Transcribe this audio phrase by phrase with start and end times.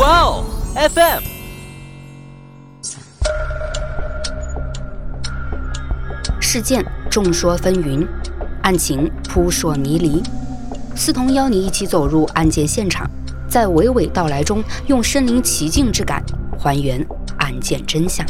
[0.00, 0.46] Wow
[0.76, 1.22] FM。
[6.40, 8.08] 事件众说纷纭，
[8.62, 10.22] 案情扑朔迷离。
[10.96, 13.06] 思彤邀你一起走入案件现场，
[13.46, 16.24] 在娓娓道来中，用身临其境之感
[16.58, 18.24] 还原案件真相。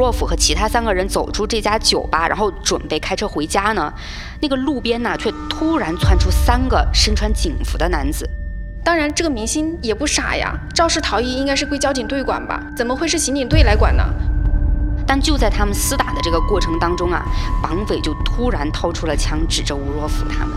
[0.00, 3.92] 若甫和其他三个人走出这家酒吧，然后准备开车回家呢，
[4.40, 8.26] 那个路边呢，却突然窜出三个身穿警服的男子。
[8.82, 12.58] 当然，这个明星也不傻呀，肇事逃逸应该是归交警队管吧？
[12.74, 14.02] 怎么会是刑警队来管呢？
[15.06, 17.22] 但就在他们厮打的这个过程当中啊，
[17.62, 20.56] 绑匪就突然掏出了枪，指着吴若甫他们。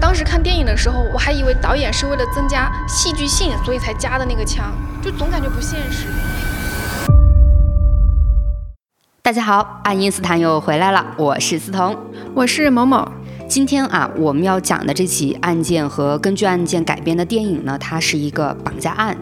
[0.00, 6.06] 当时看电影的时候，我还以为导演是为了增加戏剧性，所以才加的那个枪，就总感觉不现实。
[9.26, 11.96] 大家好，爱因斯坦又回来了，我是思彤，
[12.32, 13.10] 我是某某。
[13.48, 19.16] 今天啊，我们要讲的这起案件和根据案件改编的电影呢，它是一个绑架案。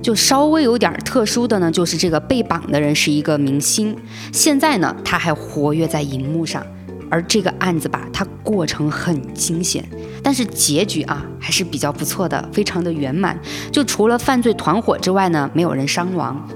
[0.00, 3.96] 就稍微有点特殊的呢，就是这个被绑的人是一个明星，
[4.32, 6.64] 现在呢他还活跃在荧幕上。
[7.10, 9.84] 而这个案子吧，它过程很惊险，
[10.22, 13.36] 但是结局啊还是比较不错的，非常的圆满。
[13.72, 16.48] 就除了犯罪团伙之外呢，没有人伤亡。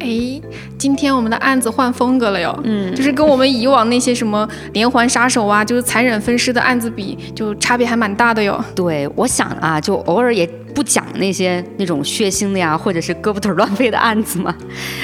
[0.00, 0.40] 哎，
[0.76, 8.62] 今天我们的案子换风格了哟，嗯，就是跟我们以往那些什么连环杀手啊，就是残忍分尸的案子比，就差别还蛮大的哟。
[8.74, 10.48] 对，我想啊，就偶尔也。
[10.74, 14.54] 不讲那些那种血腥的呀，或者是胳膊腿乱飞的案子嘛，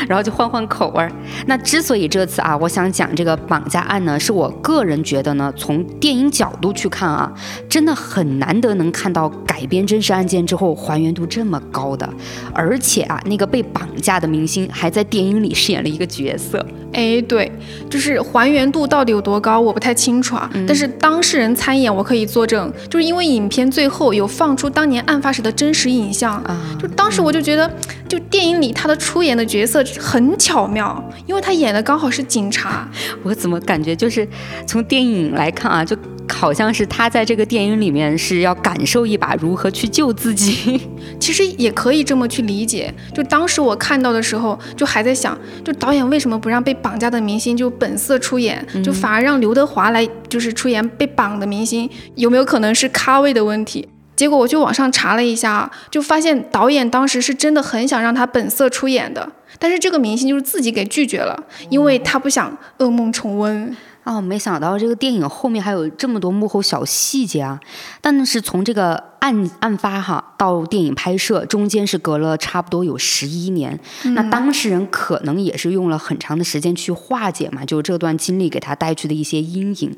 [0.09, 1.11] 然后就换换口味儿。
[1.47, 7.33] 那之所以这次啊，我想讲这个绑架案呢，是我个人觉得呢，从电影角度去看啊，
[7.69, 12.09] 真的很难得能看到改编真实案件之后还原度这么高的，
[12.55, 16.65] 而且啊，那个被绑架的明星还在电影里饰演了一个角色。
[16.93, 17.51] 哎，对，
[17.91, 20.51] 就是还原度到底有多高，我不太清楚啊。
[20.67, 26.57] 但是当事人参演，我可以作证，就是因为影片最后有放出当年案发时的真实影像啊。
[26.79, 27.69] 就当时我就觉得，
[28.09, 32.89] 就电影里他的出演的角色很巧妙，因为他演的刚好是警察。
[33.23, 34.29] 我怎么感觉就是
[34.67, 35.97] 从电影来看啊，就。
[36.29, 40.79] 好像是他在这个电影里面是要感受一把如何去救自己，
[41.21, 42.93] 其实也可以这么去理解。
[43.15, 53.89] 就当时我看到的时候，就还在想，就导演为什么不让被绑架的明星就本色出演，就反而让刘德华来就是出演被绑的明星，有没有可能是咖位的问题？
[54.17, 61.39] 结果我就网上查了一下，就发现导演当时是真的很想让他本色出演的，但是这个明星就是自己给拒绝了，
[61.69, 63.77] 因为他不想噩梦重温。
[64.05, 67.59] 哦，没想到这个电影后面还有这么多幕后小细节啊！
[68.01, 73.77] 但是从这个案案发哈到电影拍摄中间是隔了差不多有十一年，
[74.15, 79.97] 那当事人可能也是用了很长的时间去化解嘛，就这段经历给他带去的一些阴影。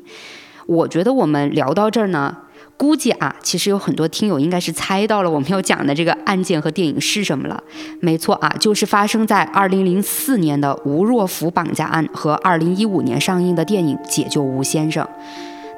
[0.65, 2.35] 我觉得我们聊到这儿呢。
[2.79, 7.61] 估计啊，其实有很多听友应该是猜到了我们要讲的这个案件和电影是什么了。
[7.99, 15.05] 没错啊，就是发生在二零零四年的吴若甫绑架案和二零一五年上映的电影《解救吴先生》。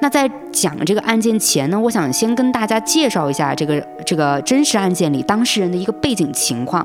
[0.02, 6.84] 那在讲这个案件前呢，我想先跟大家介绍一下这个这个真实案件里当事人的一个背景情况。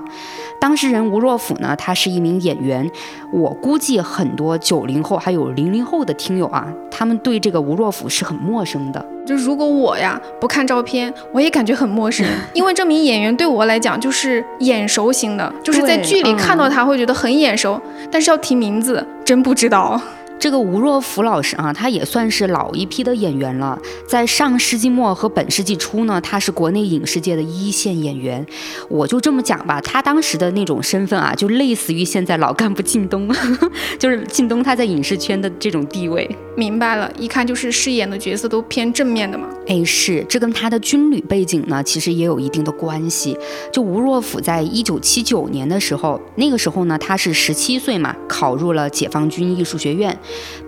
[0.61, 2.87] 当事人吴若甫呢，他是一名演员。
[3.33, 9.03] 我估计很多九零后还有零零后的听友啊，他们对这个吴若甫是很陌生的。
[9.25, 12.23] 就如果我呀不看照片，我也感觉很陌生，
[12.53, 19.99] 因为这名演员对我来讲就是眼熟型的，就是在剧里看到他会觉得很眼熟，但是要提名字真不知道。
[20.39, 23.77] 这个吴若甫老师啊，他也算是老一批的演员了。
[24.07, 28.45] 在上世纪末和本世纪初呢，他是国内影视界的一线演员。
[28.87, 33.27] 我就这么讲吧，他当时的那种身份啊，就类似于现在老干部靳东，
[33.97, 36.29] 就是靳东他在影视圈的这种地位。
[36.55, 39.47] 明白了，一看就是饰演的角色都偏正面的嘛。
[39.67, 43.37] 哎，是，这跟他的军旅背景呢，其实也有一定的关系。
[43.71, 50.17] 就吴若甫在一九七九年的时候，那个时候呢，他是十七岁嘛，考入了解放军艺术学院，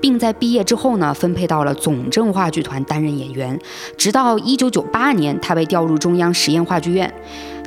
[0.02, 3.60] 并在毕业之后呢，分配到了总政话剧团担任演员。
[3.98, 7.14] 直到一九九八年，他被调入中央实验话剧院。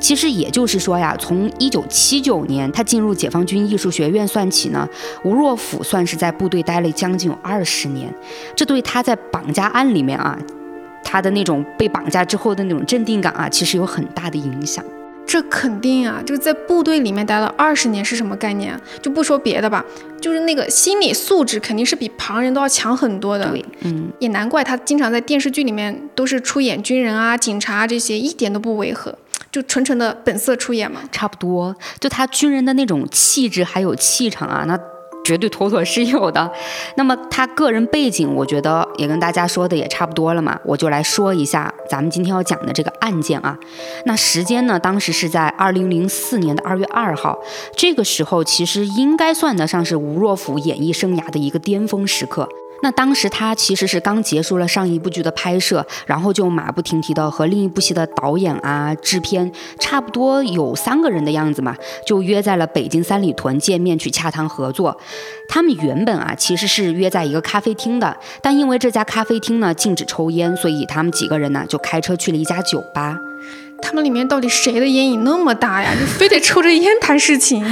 [0.00, 4.88] 其实也就是说呀，从一九七九年他进入解放军艺术学院算起呢，
[5.22, 8.12] 吴若甫算是在部队待了将近有二十年，
[8.56, 10.36] 这对他在绑架案里面啊，
[11.04, 14.84] 他的那种被绑架之后的那种镇定感啊，其实有很大的影响。
[15.26, 18.78] 这肯定啊，就是在部队里面待了二十年是什么概念？
[19.00, 19.84] 就不说别的吧，
[20.20, 23.50] 就是那个心理素质肯定是比旁人都要强很多的。
[23.50, 29.16] 对，嗯，也难怪他经常在电视剧里面都是出演军人啊、警察啊这些，一点都不违和。
[29.50, 31.76] 就纯纯的本色出演嘛，差不多。
[32.00, 34.78] 就他军人的那种气质还有气场啊，那
[35.24, 36.50] 绝对妥妥是有的。
[36.96, 43.58] 那么他个人背景，我觉得也跟大家说的也差不多了嘛，我就来说一下咱们今天要讲的这个案件啊。
[44.04, 47.38] 那时间呢，当时是在二零零四年的二月二号，
[47.76, 52.48] 这个时候其实应该算得上是吴若甫演艺生涯的一个巅峰时刻。
[52.82, 61.76] 那当时他其实是刚结束了上一部剧的拍摄，然后就马不停蹄的和另一部戏的导演啊、制片差不多有三个人的样子嘛，
[62.06, 64.98] 就约在了北京三里屯见面去洽谈合作。
[65.48, 73.16] 他们原本啊其实是约在一个咖啡厅的，但因为这家咖啡厅呢禁止抽烟，所以他们几个人呢就开车去了一家酒吧。
[73.80, 75.92] 他们里面到底谁的烟瘾那么大呀？
[75.98, 77.64] 就非得抽着烟谈事情？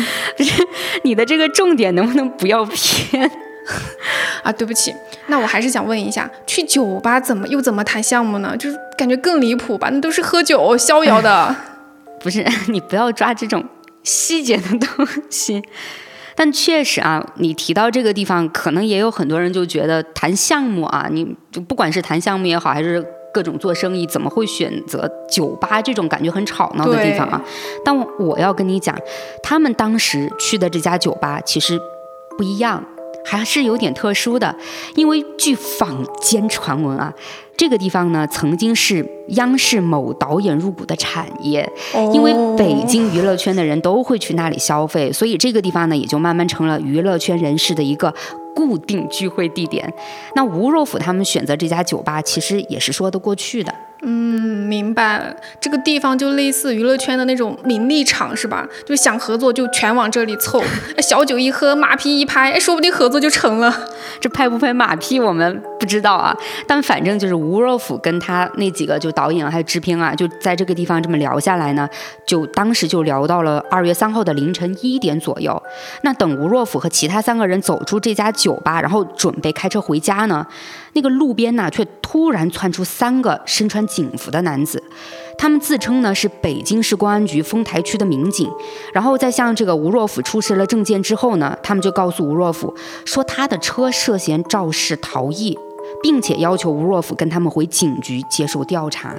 [1.04, 3.30] 你的这个重点能不能不要偏？
[4.42, 4.94] 啊，对不起，
[5.26, 8.56] 那我还是想问一下，去酒吧怎么又怎么谈项目呢？
[8.56, 9.88] 就是感觉更离谱吧？
[9.92, 11.54] 那都是喝酒逍遥的。
[12.20, 13.64] 不是 你不要抓这种
[14.02, 15.62] 细节的东西。
[16.36, 23.04] 但确实啊，你提到这个地方，可能也有很多人就觉得谈项目啊，你就不管是谈项目也好，还是
[23.34, 27.42] 各种做生意，怎么会选择酒吧这种感觉很吵闹的地方啊？
[27.84, 28.96] 但我要跟你讲，
[29.42, 31.78] 他们当时去的这家酒吧其实
[32.38, 32.82] 不一样。
[33.24, 34.54] 还是有点特殊的，
[34.94, 37.12] 因为据坊间传闻啊，
[37.56, 41.70] 这个地方呢曾经是央视某导演入股的产业，
[42.12, 48.12] 因为北京娱乐圈的人都会去那里消费，所以这个地方呢也就慢慢成了娱乐圈人士的一个
[48.54, 49.92] 固定聚会地点。
[50.34, 53.74] 那吴若甫他们选择这家酒吧，其实也是说得过去的。
[54.02, 55.36] 嗯，明白了。
[55.60, 58.66] 这个地方就类似娱乐圈的那种名利场，是吧？
[58.86, 60.62] 就想合作就全往这里凑，
[61.02, 63.72] 小酒一喝，马屁一拍，哎，说不定合作就成了。
[64.18, 66.34] 这拍不拍马屁我们不知道啊，
[66.66, 71.88] 但反正就是吴若甫跟他那几个就导演还有制片啊，就在这个地方这么聊下来呢，
[72.26, 75.62] 就当时就聊到了二月三号的凌晨一点左右。
[76.02, 80.46] 那等吴若甫和其他三个人走出这家酒吧，然后准备开车回家呢。
[80.92, 84.82] 那个路边呢，却突然窜出三个身穿警服的男子，
[85.36, 88.48] 他们自称呢是北京市公安局丰台区的民警，
[88.92, 95.58] 然后在向这个吴若甫出示了证件之后呢，他们就告诉吴若甫说他的车涉嫌肇事逃逸。
[96.02, 99.14] 并且要求吴若甫跟他们回警局接受调查。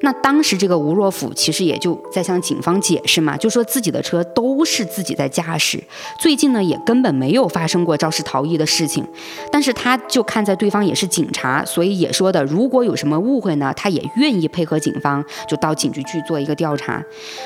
[0.00, 5.82] 那当时这个吴若甫其实也就在向警方解释嘛，就说自己的车都是自己在驾驶，
[6.20, 9.06] 最近呢也根本没有发生过肇事逃逸的事情。
[9.50, 17.02] 但是他就看在对方也是警察，所以也说的如果有什么误会呢，他也愿意配合警方，就到警局去做一个调查。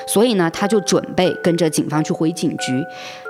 [0.09, 2.85] 所以呢，他就准备跟着警方去回警局。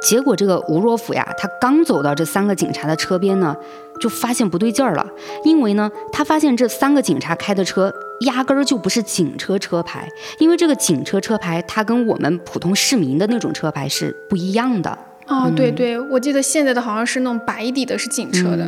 [0.09, 3.55] 结果这个吴若甫呀，他刚走到这三个警察的车边呢。
[4.01, 5.07] 就发现不对劲儿了，
[5.45, 10.09] 因为呢，他发现这三个警察开的车压根儿就不是警车车牌，
[10.39, 14.99] 因为这个警车车牌它跟我们普通市民的那种车牌是不一样的。
[15.27, 18.67] 哦，对对，我记得现在的好像是那种白底的，是警车的。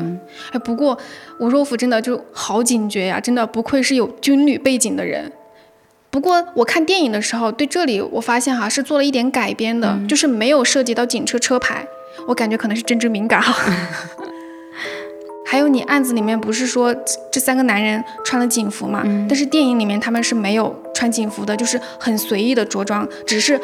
[0.52, 0.96] 哎，不过
[1.38, 5.32] 吴若甫真的就好警觉呀，真的不愧是有军旅背景的人。
[6.10, 11.84] 不过我看电影的时候，对这里我发现哈是做了一点改编的，就是没有涉及到警车车牌，
[12.28, 13.52] 我感觉可能是政治敏感哈。
[15.44, 16.94] 还有你案子里面不是说
[17.30, 19.02] 这三个男人穿了警服嘛？
[19.28, 23.60] 但是电影里面他们是没有穿警服的，就是很随意的着装，只是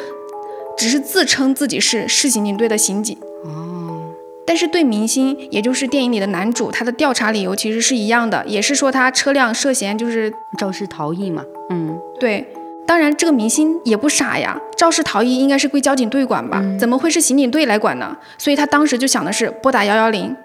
[0.77, 3.17] 只是自称自己是市刑警队的刑警。
[3.45, 4.13] 哦。
[4.45, 11.43] 但是对明星，也就是电影里的男主，他的调查理由其实是一样的，也是说他车辆涉嫌就是肇事逃逸嘛。
[11.69, 12.47] 嗯，对。
[12.87, 16.59] 当然这个明星也不傻呀，肇事逃逸应该是归交警队管吧？
[16.79, 18.17] 怎么会是刑警队来管呢？
[18.39, 20.35] 所以他当时就想的是拨打幺幺零。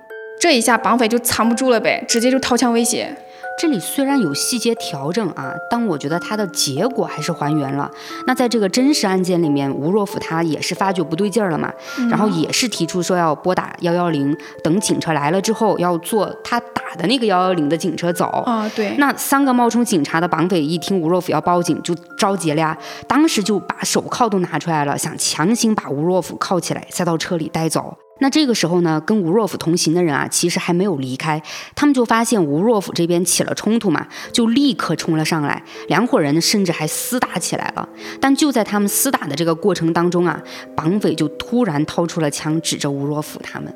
[0.41, 3.17] 这一下绑匪就藏不住了呗，直接就掏枪威胁。
[3.57, 7.89] 这里虽然有细节调整啊，但我觉得它的结果还是还原了。
[8.27, 11.73] 那在这个真实案件里面，吴若甫他也是发觉不对劲儿了嘛，
[12.11, 18.27] 然后也是提出说要拨打幺幺零，等警车来了之后要坐他打的那个幺幺零的警车走。
[18.45, 18.97] 啊，对。
[18.99, 22.77] 那三个冒充警察的绑匪一听吴若甫要报警，就着急了呀，
[23.07, 27.97] 当时就把手铐都拿出来了，想强行把吴若甫铐起来，塞到车里带走。
[28.21, 31.43] 那这个时候呢，跟吴若甫同行的人啊，其实还没有离开，
[31.75, 37.89] 他们就发现吴若甫这边起了冲突嘛，就立刻冲了上来，两伙人甚至还厮打起来了。
[38.21, 40.41] 但就在他们厮打的这个过程当中啊，
[40.77, 43.75] 绑匪就突然掏出了枪，指着吴若甫他们。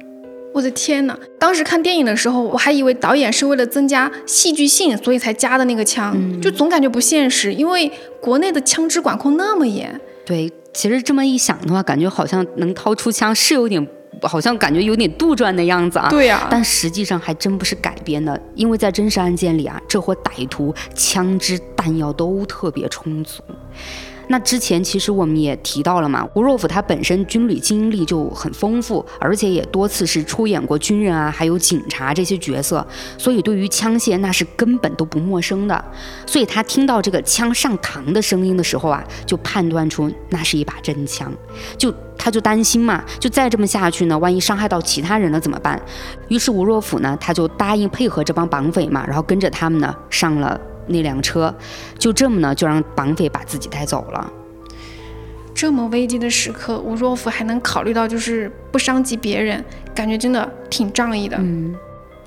[0.54, 1.18] 我的天哪！
[1.38, 7.90] 当时看电影的时候，我还以为导演是为了增加戏剧性，所以才加的那个枪，就总感觉不现实，因为
[8.21, 10.00] 国内的枪支管控那么严。
[10.25, 13.87] 对，其实这么一想的话，感觉好像能掏出枪是有点。
[14.22, 23.42] 好像感觉有点杜撰的样子啊，对呀，但实际上还真不是改编的，因为在真实案件里啊，这伙歹徒枪支弹药都特别充足。
[24.28, 35.85] 那之前其实我们也提到了嘛，吴若甫他本身军旅经历就很丰富，而且也多次是出演过军人啊，还有警察这些角色，所以对于枪械那是根本都不陌生的。
[36.26, 41.32] 所以他听到这个枪上膛的声音的时候啊，就判断出那是一把真枪，
[41.76, 45.80] 就他就担心嘛，就再这么下去呢，万一伤害到其他人了怎么办？
[46.28, 50.61] 于是吴若甫呢，他就答应配合这帮绑匪嘛，然后跟着他们呢上了。
[50.88, 51.54] 那辆车，
[51.99, 54.33] 就这么呢，就让绑匪把自己带走了。
[55.54, 61.37] 这么危机的时刻，吴若甫还能考虑到就是不伤及别人，感觉真的挺仗义的。
[61.40, 61.75] 嗯，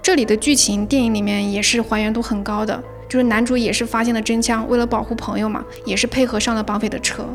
[0.01, 7.25] 这里的剧情电影里面也是还原度很高的，就是男主也是发现了真枪，为了保护朋友嘛，也是配合上了绑匪的车。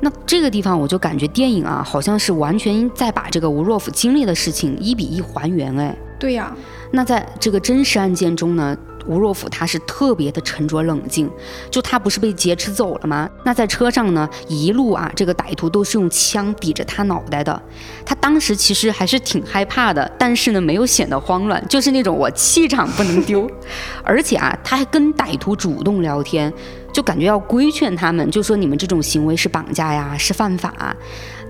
[0.00, 5.74] 那这个地方我就感觉电影啊，好像是完全在把这个吴若甫经历的事情一比一还原。
[5.78, 6.54] 哎，对呀。
[6.90, 8.76] 那在这个真实案件中呢？
[9.08, 11.28] 吴若甫他是特别的沉着冷静，
[11.70, 13.28] 就他不是被劫持走了吗？
[13.44, 17.60] 那在车上呢，一路啊，这个歹徒都是用枪抵着他脑袋的。
[18.04, 23.50] 他当时其实还是挺害怕的，但是呢，没有显得慌乱，就是那种我气场不能丢。
[24.04, 26.52] 而且啊，他还跟歹徒主动聊天，
[26.92, 30.94] 就感觉要规劝他们，就说你们这种行为是绑架呀，是犯法。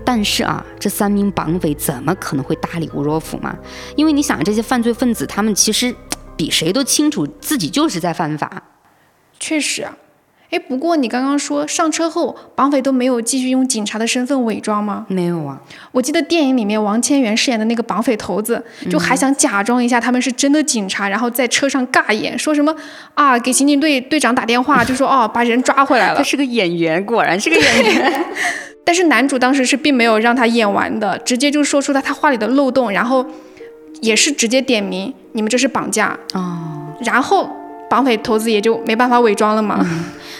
[0.05, 3.55] 但是啊，这三名绑匪怎么可能会搭理吴若甫嘛？
[3.97, 5.93] 因为你想，这些犯罪分子他们其实。
[6.39, 8.63] 比谁都清楚自己就是在犯法，
[9.37, 9.97] 确实啊，
[10.51, 15.05] 哎，不过你刚刚说上车后绑匪都没有继续用警察的身份伪装吗？
[15.09, 22.73] 没有啊，我记得电影里面王千源饰演的那个绑匪头子就还想假装一下他们是真的警察，然后在车上尬演，说什么
[23.15, 26.15] 啊给刑警队队长打电话，就说哦把人抓回来了。
[26.15, 28.25] 他是个演员，果然是个演员。
[28.85, 33.25] 但是男主当时是并没有让他演完的，直接就说出了他话里的漏洞，然后。
[34.01, 36.17] 也是直接点名，你们这是绑架。
[36.33, 36.59] 哦，
[37.01, 37.49] 然后
[37.89, 39.85] 绑匪头子也就没办法伪装了嘛。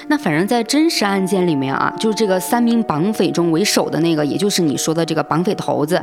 [0.08, 6.02] 那反正，在真实案件里面啊，就是这个三名绑匪中为首的那个，也就是你说的这个绑匪头子，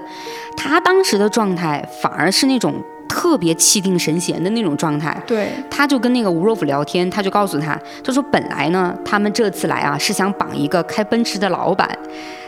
[0.56, 2.74] 他当时的状态反而是那种
[3.08, 5.16] 特别气定神闲的那种状态。
[5.26, 11.88] 对，他就跟那个吴若甫聊天，他就告诉他，他说本来呢，他们这次来啊是想绑一个开奔驰的老板。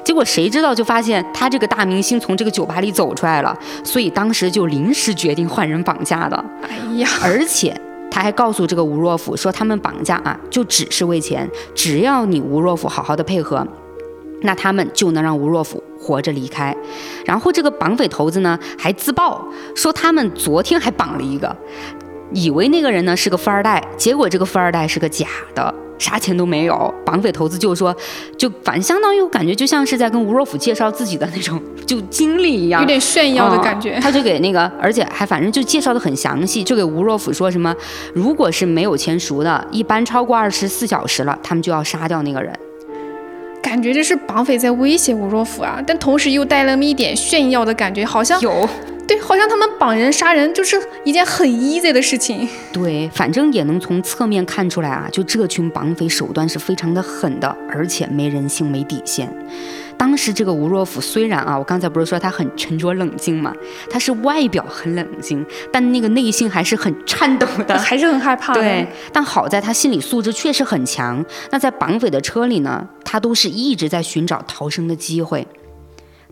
[0.04, 6.44] 结果谁知道就发现他这个大明星从这个酒吧里走出来了，所以当时就临时决定换人绑架的。
[6.62, 7.78] 哎呀，而且
[8.10, 13.66] 他还告诉这个吴若甫说，他们绑架啊就只是为钱，只要你吴若甫好好的配合，
[14.42, 16.74] 那他们就能让吴若甫活着离开。
[17.24, 21.56] 然后这个绑匪头子呢还自曝说他们昨天还绑了一个，
[22.32, 25.74] 以为那个人呢是个富二代，结果这个富二代是个假的。
[25.98, 27.92] 啥钱都没有，绑匪头子就说，
[28.36, 33.98] 就反正相当于我感觉就像是在跟吴若甫介绍自己的那种就经历一样，有点炫耀的感觉。
[34.00, 37.74] 他就给那个，而且还反正就介绍的很详细，就给吴若甫说什么，
[38.14, 42.56] 如果是没有钱赎的，一般超过二十四小时了，他们就要杀掉那个人。
[43.68, 48.66] 感觉这是绑匪在威胁吴若甫啊，但同时又带了那么一点炫耀的感觉，好像有。
[49.06, 52.48] 对，好像他们绑人杀人就是一件很 easy 的事情。
[52.72, 59.28] 对，反正也能从侧面看出来啊，就这群绑匪手段是非常的狠的，而且没人性、没底线。
[59.98, 63.52] 当时这个吴若甫虽然啊，我刚才不是说他很沉着冷静嘛，
[63.90, 68.54] 他是外表很冷静，但那个内心还是很颤抖的， 还是很害怕。
[68.54, 71.22] 对，但好在他心理素质确实很强。
[71.50, 75.46] 那在绑匪的车里呢，他都是一直在寻找逃生的机会。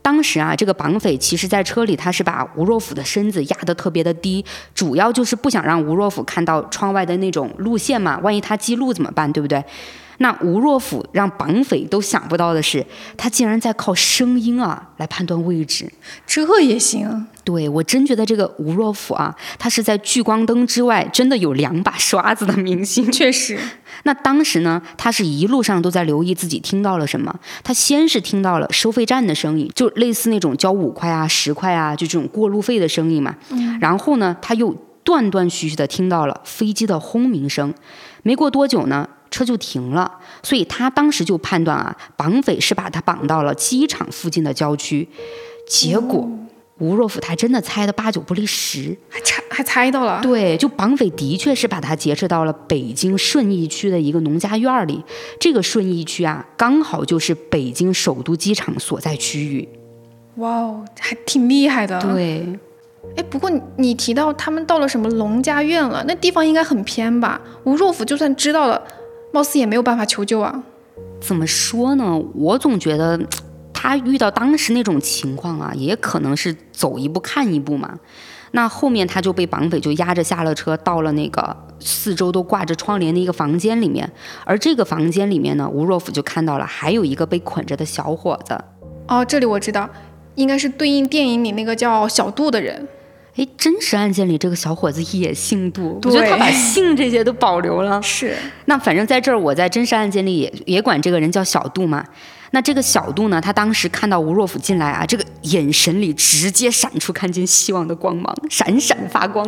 [0.00, 9.64] 当时啊，这个绑匪其实，在车里他是把吴若甫的身子压得特别的低，主要就是不想让吴若甫看到窗外的那种路线嘛，万一他记录怎么办，对不对？
[10.18, 12.84] 那吴若甫让绑匪都想不到的是，
[13.16, 15.92] 他竟然在靠声音啊来判断位置，
[16.26, 17.26] 这也行？
[17.44, 23.10] 对我真觉得这个吴若甫啊，他是在聚光灯之外真的有两把刷子的明星。
[23.12, 23.56] 确实，
[24.02, 27.32] 那当时呢，他是一路上都在留意自己听到了什么。
[27.62, 33.36] 他先是听到了收费站的声音，就类似那种交五块啊、十块啊，就这种过路费的声音嘛。
[33.50, 33.78] 嗯。
[33.80, 37.72] 然后呢，他又断断续续的听到了飞机的轰鸣声。
[38.24, 39.08] 没过多久呢。
[39.30, 40.10] 车就停了，
[40.42, 45.08] 所以他当时就判断啊，绑匪是把他绑到了机场附近的郊区。
[45.68, 46.28] 结果
[46.78, 50.20] 吴若甫他真的猜的八九不离十，还猜还猜到了。
[50.22, 55.02] 对，就绑匪的确是把他劫持到了北京顺义区的一个农家院里。
[55.40, 59.66] 这个顺义区啊，刚好就是北京首都机场所在区域。
[60.36, 61.98] 哇哦，还挺厉害的。
[62.02, 62.46] 对，
[63.16, 67.40] 哎，不过你提到他们到了什么农家院了，那地方应该很偏吧？
[67.64, 68.80] 吴若甫就算知道了。
[69.36, 70.62] 貌似也没有办法求救啊？
[71.20, 72.18] 怎么说呢？
[72.34, 73.20] 我总觉得
[73.70, 77.98] 他遇到当时那种情况啊，也可能是走一步看一步嘛。
[78.52, 84.10] 那后面他就被绑匪就压着下了车，到了那个四周都挂着窗帘的一个房间里面。
[84.46, 88.58] 而这个房间里面呢，吴若甫就看到了还有一个被捆着的小伙子。
[89.06, 89.86] 哦，这里我知道，
[90.36, 92.88] 应该是对应电影里那个叫小杜的人。
[93.36, 98.00] 哎，真实案件里这个小伙子也姓杜，我觉得他把姓这些都保留了。
[98.02, 102.02] 是，那反正在这儿，我在真实案件里也也管这个人叫小杜嘛。
[102.52, 109.46] 那这个小杜呢，他当时看到吴若甫进来啊，这个眼神里直接闪出看见希望的光芒，闪闪发光。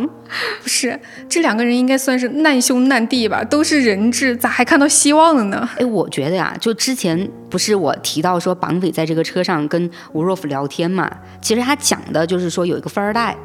[0.61, 0.99] 不是？
[1.27, 3.43] 这两个人应该算是难兄难弟吧？
[3.43, 5.67] 都是人质，咋还看到希望了呢？
[5.77, 11.09] 哎，我觉得呀，就之前不是我提到说绑匪在这个车上跟吴若甫聊天嘛，
[11.41, 13.35] 其实他讲的就是说有一个富二代。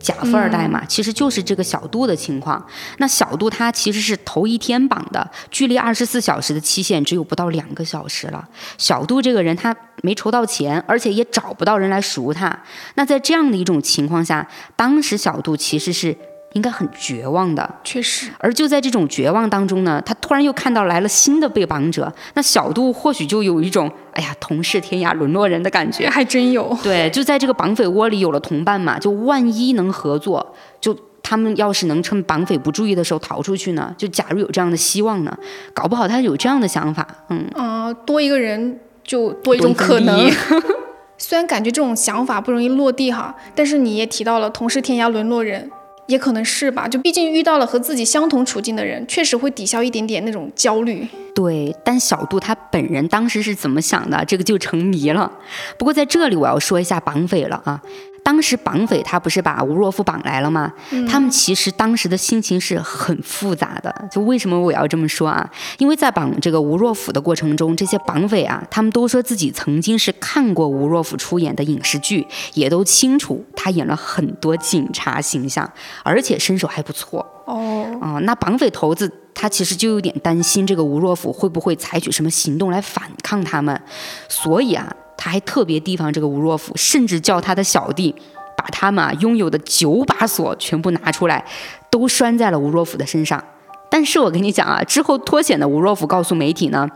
[0.00, 2.66] 假富二代嘛，其实就是这个小杜的情况。
[2.96, 8.48] 那小杜他其实是头一天绑的，距离二十四小时的期限只有不到两个小时了。
[8.78, 12.58] 小杜这个人他没筹到钱，而且也找不到人来赎他。
[12.94, 16.16] 那在这样的一种情况下，当时小杜其实是
[16.54, 17.68] 应该很绝望的。
[17.84, 26.08] 确实，而就在这种绝望当中呢，他突然又看到来了新的被绑者，那小杜或许就有一种哎呀同是天涯沦落人的感觉。
[26.08, 26.76] 还真有。
[26.82, 35.36] 对，就在这个绑匪窝里有了同伴嘛，就万一能合作，就他们要是能趁绑匪不注意的时候逃出去呢，就假如有这样的希望呢，
[35.72, 40.28] 搞不好他有这样的想法，嗯，呃、多一个人就多一种可能。
[41.22, 45.70] 虽然感觉这种想法不容易落地哈，但是你也提到了同是天涯沦落人，
[46.10, 46.86] 也可能是吧。
[46.86, 51.06] 就毕竟遇到了和自己相同处境的人，确实会抵消一点点那种焦虑。
[51.34, 55.30] 对，但小杜他本人当时是怎么想的，这个就成谜了。
[55.78, 57.80] 不过在这里我要说一下绑匪了啊。
[58.30, 60.72] 当时绑匪他不是把吴若甫绑来了吗？
[61.08, 63.92] 他们其实当时的心情是很复杂的。
[64.08, 65.50] 就为什么我要这么说啊？
[65.78, 75.68] 因为在绑这个吴若甫的过程中，这些绑匪啊，他们都说自己曾经是看过吴若甫出演的影视剧，也都清楚他演了很多警察形象，
[76.04, 77.26] 而且身手还不错。
[77.46, 83.82] 哦，啊、那绑匪头子他其实就有点担心这个吴若甫会不会采取什么行动来反抗他们，
[84.28, 84.86] 所以啊，
[85.22, 88.14] 他还特别提防这个吴若甫，甚至叫他的小弟
[88.56, 91.44] 把他们啊拥有的九把锁全部拿出来，
[91.90, 93.44] 都拴在了吴若甫的身上。
[93.90, 96.88] 但是我跟你讲啊，之后脱险的吴若甫告诉媒体呢，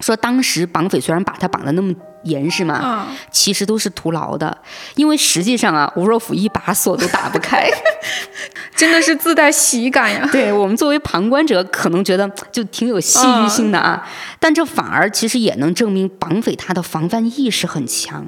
[0.00, 4.56] 说当时绑匪虽然把他绑得那么严实嘛，啊，其实都是徒劳的，
[4.96, 7.68] 因为实际上啊，吴若甫一把锁都打不开。
[8.76, 10.26] 真的是自带喜感呀。
[10.32, 14.02] 对我们作为旁观者，可能觉得 就挺有戏剧性的啊，
[14.38, 18.24] 但这反而其实也能证明绑匪他的防范意识很强。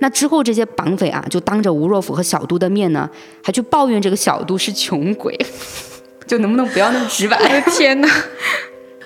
[0.00, 3.08] 那之后这些绑匪啊，就当着吴若甫和小杜的面呢，
[3.44, 5.38] 还去抱怨这个小杜是穷鬼，
[6.26, 7.36] 就能不能不要那么直白？
[7.38, 8.08] 我的天哪，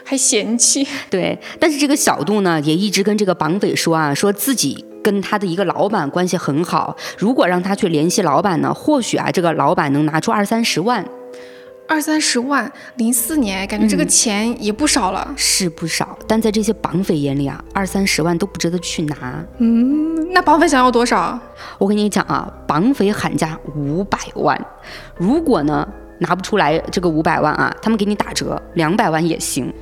[0.09, 0.87] 还嫌弃。
[1.11, 11.05] 对，但是这个小杜呢，也一直跟这个绑匪说啊，说自己跟他的一个老板关系很好，如果让他去联系老板呢，或许啊，这个老板能拿出二三十万。
[11.89, 15.33] 二三十万，零四年，感觉这个嗯钱也不少了。
[15.37, 19.45] 是不少，但在这些绑匪眼里啊，二三十万都不值得去拿。
[19.59, 21.39] 嗯，那绑匪想要多少？
[21.79, 24.61] 我跟你讲啊，绑匪喊价五百万，
[25.17, 25.87] 如果呢
[26.19, 29.73] 拿不出来这个五百万啊，他们给你打折，两百万也行。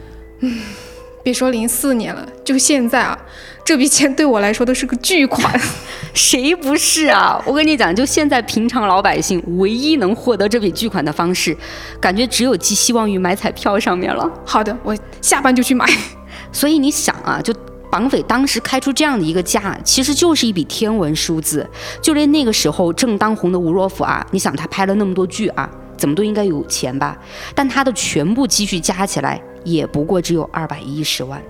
[1.23, 3.19] 别说零四年了，就现在啊，
[3.65, 5.59] 这笔钱对我来说都是个巨款。
[6.13, 7.43] 谁不是啊？
[7.47, 11.57] 我跟你讲，就现在平常老百姓唯一能获得这笔巨款的方式，
[11.99, 14.31] 感觉只有寄希望于买彩票上面了。
[14.45, 15.87] 好的，我下班就去买。
[16.53, 17.53] 所以你想啊，就
[17.91, 21.67] 绑匪当时开出这样的一个价，其实就是一笔天文数字。
[22.03, 27.17] 就连那个时候正当红的吴若甫啊，你想他拍了那么多剧啊，怎么都应该有钱吧？
[27.55, 31.43] 但他的全部积蓄加起来，也不过只有二百一十万。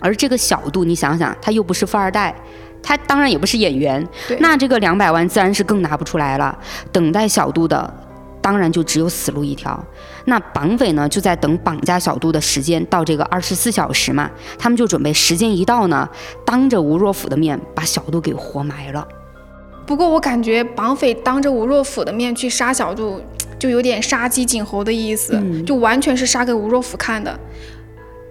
[0.00, 2.34] 而这个小杜，你想想，他又不是富二代。
[2.84, 4.04] 他当然也不是演员，
[4.40, 6.58] 那这个两百万自然是更拿不出来了。
[6.90, 7.94] 等待小杜的，
[8.40, 9.80] 当然就只有死路一条。
[10.24, 16.08] 那绑匪呢，就在等绑架小杜的时间到这个二十四小时嘛，他们就准备时间一到呢，
[16.44, 19.06] 当着吴若甫的面把小杜给活埋了。
[19.86, 23.20] 不过我感觉绑匪当着吴若甫的面去杀小杜，
[23.62, 27.38] 就有点杀鸡儆猴的意思，就完全是杀给吴若甫看的。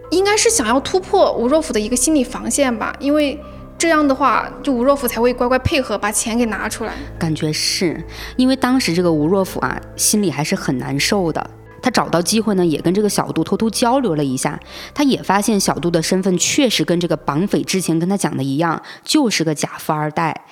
[0.10, 3.40] 应该是想要突破吴若甫的一个心理防线吧，因为
[3.78, 6.92] 这样的话，就吴若甫才会乖乖配合把钱给拿出来。
[7.18, 8.04] 感觉是
[8.36, 11.50] 因为当时这个吴若甫啊，心里还是很难受的。
[11.82, 14.60] 他找到机会呢，也跟这个小杜偷偷交流了一下，
[14.94, 20.46] 他也发现小杜的身份确实跟这个绑匪之前跟他讲的一样，就是个假富二代。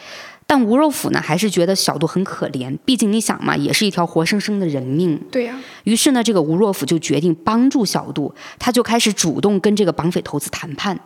[0.51, 5.21] 但吴若甫呢，还是觉得小杜很可怜，毕竟你想嘛，也是一条活生生的人命。
[5.29, 10.99] 对呀、于是呢，这个吴若甫就决定帮助小杜，他就开始主动跟这个绑匪头子谈判。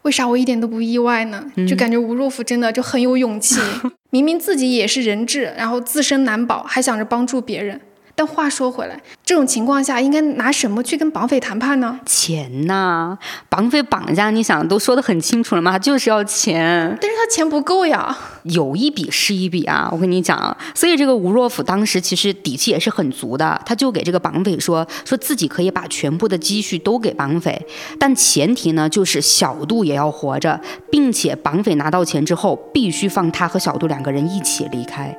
[0.00, 1.44] 为啥我一点都不意外呢？
[1.68, 3.60] 就感觉吴若甫真的就很有勇气，
[4.08, 7.78] 明明自己也是人质，然后自身难保，还想着帮助别人。
[8.18, 12.00] 但话说回来，这种情况下应该拿什么去跟绑匪谈判呢？
[12.06, 13.18] 钱呐，
[13.50, 16.96] 绑匪绑架，你想都说得很清楚了嘛，就是要钱。
[16.98, 20.56] 但是他钱不够呀，有一笔是一笔啊，我跟你讲。
[20.74, 27.66] 所以这个吴若甫当时其实底气也是很足的，他就给这个绑匪说，说自己可以把全部的积蓄都给绑匪，
[28.00, 30.58] 但前提呢就是小杜也要活着，
[30.90, 35.14] 并且绑匪拿到钱之后，必须放他和小杜两个人一起离开。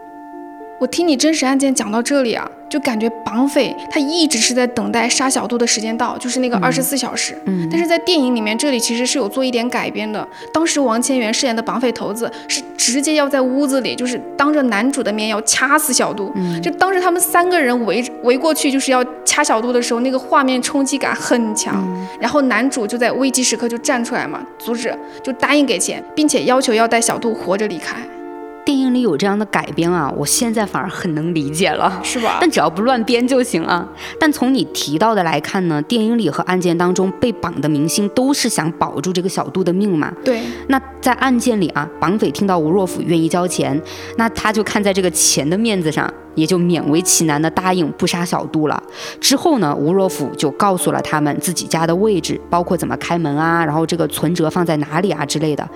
[0.79, 7.35] 我听你真实案件讲到这里啊，就感觉绑匪他一直是在等待杀小杜的时间到，就是那个二十四小时。
[7.45, 10.27] 嗯，但是在电影里面，这里其实是有做一点改编的。
[10.53, 16.31] 当时王千源饰演的绑匪头子是直接要在屋子里，就是当着男主的面要掐死小杜。
[16.35, 21.83] 嗯，就当时他们三个人围围过去，就是要掐小杜的时候，那个画面冲击感很强。
[22.19, 27.97] 然后男主就在危机时刻就站出来嘛，阻止，就答应给钱，并且要求要带小杜活着离开。
[28.67, 32.39] 电影里有这样的改编啊，我现在反而很能理解了，是吧？
[32.41, 33.87] 但只要不乱编就行啊。
[34.19, 40.11] 但从你提到的来看呢，电影里和案件当中被绑的明星都是想保住这个小杜的命嘛？
[40.21, 40.41] 对。
[40.67, 43.81] 那在案件里啊，绑匪听到吴若甫愿意交钱，
[44.17, 46.13] 那他就看在这个钱的面子上。
[46.37, 48.81] 也就勉为其难的答应不杀小杜了。
[49.19, 55.67] 之后呢，吴若甫就告诉了他们自己家的位置，包括怎么开门啊，然后这个存折放在哪里啊之类的。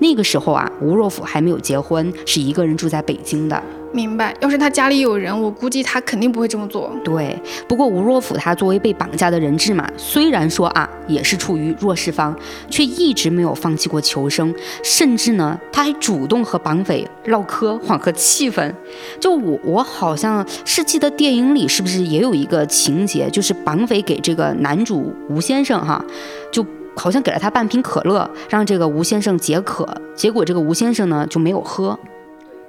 [0.00, 3.60] 那个时候啊，吴若甫还没有结婚，是一个人住在北京的。
[3.92, 6.92] 明白，要是他家里有人，我估计他肯定不会这么做。
[7.04, 12.34] 对，不过吴若甫他作为被绑架的人质嘛，虽然说啊也是处于弱势方，
[12.68, 18.72] 却一直没有放弃过求生，甚至呢他还主动和绑匪唠嗑，缓和气氛。
[19.18, 26.04] 就我我好像是记得电影里是不是也有一个情节，就是绑匪给这个男主吴先生哈，
[26.52, 31.98] 就好像给了他半瓶可乐，让这个吴先生解渴，结果这个吴先生呢就没有喝。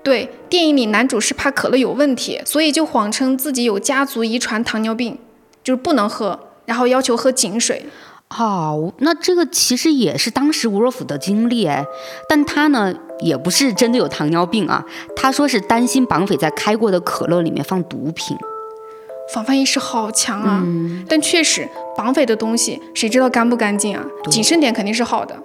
[0.04, 5.18] 对，电影里男主是怕可乐有问题，所以就谎称自己有家族遗传糖尿病，
[5.64, 7.86] 就是不能喝，然后要求喝井水。
[8.30, 11.86] 好，那这个其实也是当时吴若甫的经历哎，
[12.30, 14.84] 但他呢也不是真的有糖尿病啊，
[15.16, 18.38] 他说是担心绑匪在开过的可乐里面放毒品。
[19.34, 20.64] 防范意识好强啊！
[21.08, 24.04] 但确实，绑匪的东西谁知道干不干净啊？
[24.30, 25.38] 谨慎点肯定是好的。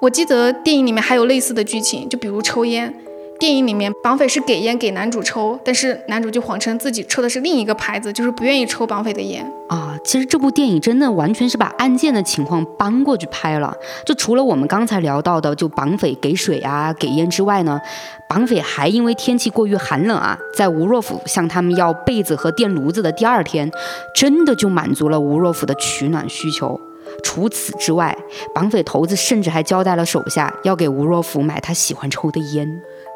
[0.00, 2.94] 我记得电影里面还有类似的剧情，就比如抽烟。
[3.38, 9.96] 电影里面，绑匪是给烟给男主抽，但是男主就谎称自己抽的是另一个牌子，就是不愿意抽绑匪的烟啊。
[10.04, 13.72] 其实这部电影真的完全是把案件的情况搬过去拍了。
[14.04, 17.80] 就除了我们刚才聊到的，就绑匪给水啊、给烟之外呢，
[18.28, 23.70] 绑匪还因为天气过于寒冷啊，在吴若甫向他们要被子和电炉子的第二天，
[24.16, 26.80] 真的就满足了吴若甫的取暖需求。
[27.22, 28.16] 除此之外，
[28.54, 32.68] 绑匪头子甚至还交代了手下要给吴若甫买他喜欢抽的烟。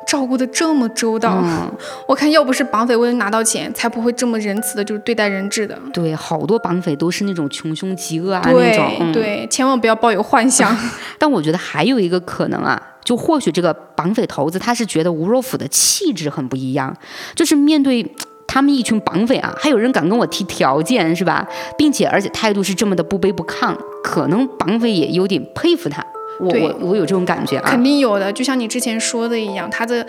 [0.07, 1.43] 照顾的这么周到，
[2.07, 5.79] 我看要不是绑匪为了拿到钱，才不会这么仁慈的，就是对待人质的。
[5.93, 9.13] 对，好多绑匪都是那种穷凶极恶啊那种。
[9.13, 10.77] 对，千万不要抱有幻想。
[11.19, 16.95] 但我觉得还有一个可能啊，就或许这个绑匪头子他是觉得吴若甫的气质很不一样，
[17.35, 18.15] 就是面对
[18.47, 21.47] 他们一群绑匪啊，还有人敢跟我提条件是吧？
[21.79, 26.05] 并且而且态度是这么的不卑不亢，可能绑匪也有点佩服他。
[26.41, 30.07] 我我我有这种感觉啊，肯定有的，就像你之前说的一样，他的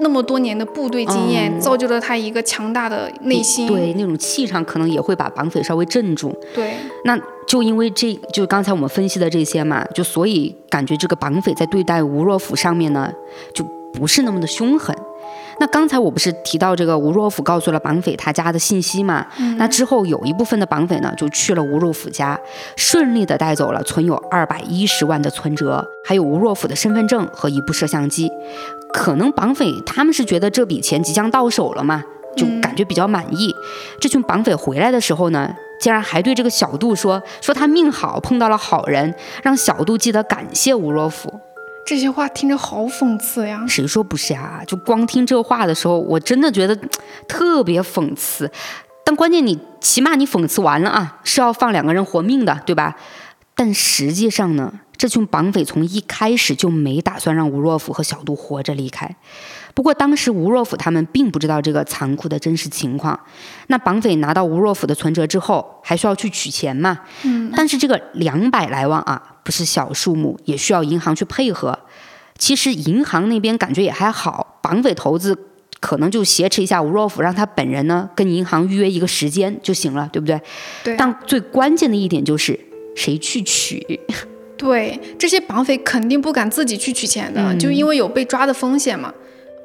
[0.00, 6.34] 那么多年的部队经验，造就了他一个强大的内心，对那种气场，可能也会把绑匪稍微镇住。
[6.54, 13.12] 对，那就因为这就刚才我们分析的这些嘛，就所以感觉这个绑匪在对待吴若甫上面呢，
[13.52, 14.96] 就不是那么的凶狠。
[15.60, 19.26] 那刚才我不是提到这个吴若甫告诉了绑匪他家的信息嘛？
[19.56, 22.38] 那之后有一部分的绑匪呢，就去了吴若甫家，
[22.76, 28.30] 顺利的带走了存有二百一十万的存折，还有吴若甫的身份证和一部摄像机。
[28.92, 32.04] 可能绑匪他们是觉得这笔钱即将到手了嘛，
[32.36, 33.54] 就感觉比较满意。
[34.00, 41.32] 这群绑匪回来的时候呢，竟然还对这个小杜说：“说他命好，碰到了好人，让小杜记得感谢吴若甫。”
[41.86, 43.64] 这些话听着好讽刺呀！
[43.68, 44.62] 谁说不是呀？
[44.66, 46.74] 就光听这话的时候，我真的觉得
[47.28, 48.50] 特别讽刺。
[49.04, 52.96] 但关键你起码你讽刺完了啊，是要放两个人活命的，对吧？
[53.54, 59.14] 但实际上呢，这群绑匪从一开始就没打算让吴若甫和小杜活着离开。
[59.74, 63.18] 不过当时吴若甫他们并不知道这个残酷的真实情况。
[63.66, 67.00] 那绑匪拿到吴若甫的存折之后，还需要去取钱嘛？
[67.24, 67.52] 嗯。
[67.54, 69.33] 但是这个两百来万啊。
[69.44, 71.78] 不是小数目，也需要银行去配合。
[72.36, 75.38] 其实银行那边感觉也还好，绑匪头子
[75.78, 80.40] 可能就挟持一下吴若甫，让他本人呢跟银行预约一个时间就行了，对不对？
[80.82, 80.96] 对。
[80.96, 82.58] 但最关键的一点就是
[82.96, 84.00] 谁去取？
[84.56, 89.12] 对，这些绑匪肯定不敢自己去取钱的，就因为有被抓的风险嘛。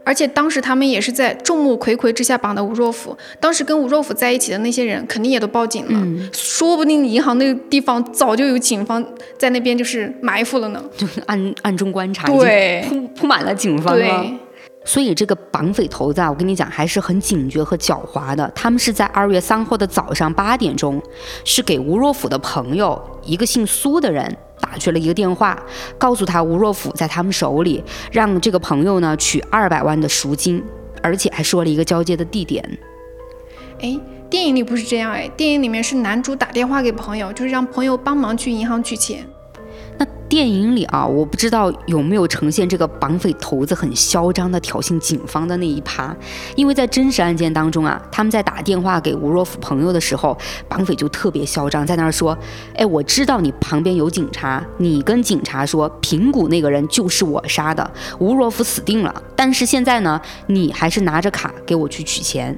[0.09, 9.05] 而且当时他们也是在众目睽睽之下绑的吴若甫，当时跟吴若甫在一起的那些人肯定也都报警了，说不定银行那个地方早就有警方
[9.37, 14.25] 在那边就是埋伏了呢，就是暗暗中观察，对，铺铺满了警方了。
[14.83, 18.51] 所以这个绑匪头子啊，我跟你讲还是很警觉和狡猾的。
[18.55, 20.99] 他们是在二月三号的早上八点钟，
[21.45, 24.35] 是给吴若甫的朋友一个姓苏的人。
[24.69, 25.57] 打去了一个电话，
[25.97, 30.63] 告诉他吴若甫在他们手里，让这个朋友呢取二百万的赎金，
[31.01, 32.63] 而且还说了一个交接的地点。
[33.81, 39.25] 哎，电影里不是这样哎，电影里面是男主打电话给朋友，就是让朋友帮忙去银行取钱。
[39.99, 46.15] 那电影里啊，我不知道有没有呈现这个绑匪头子很嚣张的挑衅警方的那一趴，
[46.55, 50.37] 因为在真实案件当中啊，他们在打电话给吴若甫朋友的时候，
[50.69, 52.37] 绑匪就特别嚣张，在那儿说
[52.77, 59.23] ：“哎，我知道你旁边有警察，你跟警察说平谷那个人就是我杀的，吴若甫死定了。
[59.35, 62.57] 但是现在呢，你还是拿着卡给我去取钱。”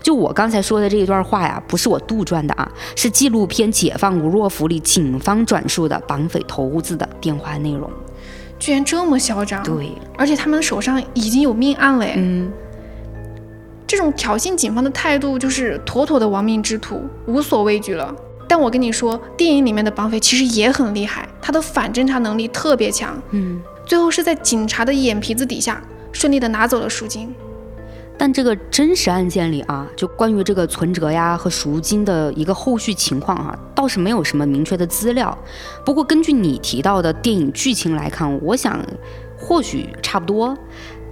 [0.00, 7.90] 就我刚才说的这一段话呀，不是我杜撰的啊，是纪录片《解放吴若甫》里警方转述的绑匪头子的电话内容。
[8.58, 9.62] 居然这么嚣张！
[9.64, 12.06] 对，而且他们手上已经有命案了。
[12.14, 12.48] 嗯，
[13.88, 18.14] 这种挑衅警方的态度就是妥妥的亡命之徒，无所畏惧了。
[18.48, 23.20] 但我跟你说，电影里面的绑匪其实也很厉害，他的反侦查能力特别强。
[23.30, 27.34] 嗯，最后是在警察的眼皮子底下顺利的拿走了赎金。
[28.22, 35.36] 但这个真实案件里啊，就关于这个存折呀和赎金的一个后续情况啊，倒是没有什么明确的资料。
[35.84, 38.80] 不过根据你提到的电影剧情来看，我想
[39.36, 40.56] 或许差不多。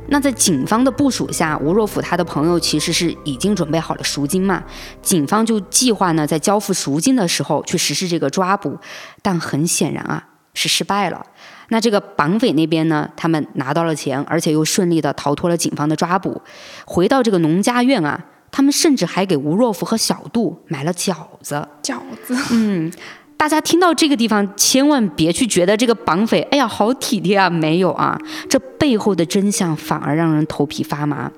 [0.07, 4.63] 那在警方的部署下，吴若甫他的朋友其实是已经准备好了赎金嘛？
[5.03, 8.79] 警方就计划呢，在交付赎金的时候去实施这个抓捕，
[9.21, 11.27] 但很显然啊，是失败了。
[11.71, 13.09] 那这个绑匪那边呢？
[13.17, 16.41] 他们拿到了钱，而且又顺利的逃脱了警方的抓捕。
[16.85, 21.67] 回到这个农家院啊，他们甚至还给吴若甫和小杜买了饺子。
[21.83, 22.93] 饺子，嗯，
[23.37, 27.49] 大家听到这个地方，千万别去觉得这个绑匪，哎呀，好体贴啊！
[27.49, 31.31] 没有啊，这背后的真相反而让人头皮发麻。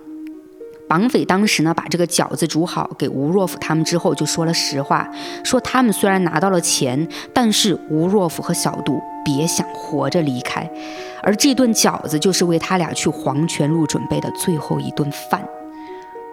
[0.92, 5.08] 绑匪当时呢，把这个饺子煮好给吴若甫他们之后，就说了实话，
[5.42, 10.70] 说他们虽然拿到了钱，但是吴若甫和小杜别想活着离开，
[11.22, 15.42] 而这顿饺子就是为他俩去黄泉路准备的最后一顿饭。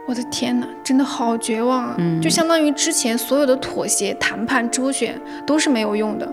[0.06, 1.96] 我的天哪，真的好绝望啊！
[1.98, 5.18] 嗯，就相当于之前所有的妥协、谈判、周旋
[5.48, 6.30] 都是没有用的。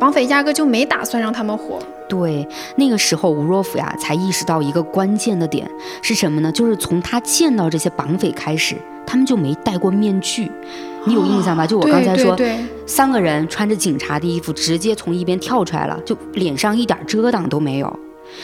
[0.00, 1.78] 绑匪压根就没打算让他们活。
[2.08, 5.70] 对，那个时候吴若甫呀才意识到一个关键的点
[6.02, 6.50] 是什么呢？
[6.50, 10.50] 就是从他见到这些绑匪开始，他们就没戴过面具。
[11.04, 11.66] 你有印象吧？
[11.66, 12.36] 就我刚才说，
[12.86, 17.98] 三个人穿着警察的衣服，直接从一边跳出来了，就脸上一点遮挡都没有，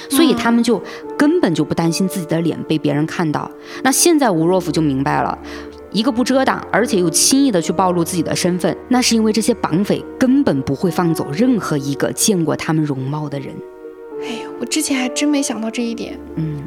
[0.08, 0.82] 所以他们就
[1.18, 3.50] 根本就不担心自己的脸被别人看到。
[3.82, 5.36] 那现在吴若甫就明白了。
[5.94, 13.54] 一个不遮挡，而且又轻易的去暴露自己的身份，那是因为这些绑匪根本不会放走任何一个见过他们容貌的人。
[14.20, 16.18] 哎呀，我之前还真没想到这一点。
[16.34, 16.64] 嗯，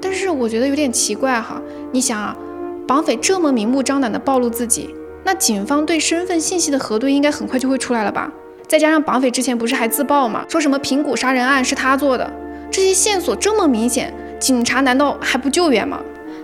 [0.00, 1.62] 但是我觉得有点奇怪哈。
[1.92, 2.36] 你想啊，
[2.84, 4.92] 绑匪这么明目张胆的暴露自己，
[5.24, 8.28] 那警方对身份信息的核对应该很快就会出来了吧？
[8.66, 10.44] 再加上绑匪之前不是还自曝吗？
[10.48, 12.28] 说什么平谷杀人案是他做的，
[12.72, 16.00] 这些线索这么明显，警察难道还不救援吗？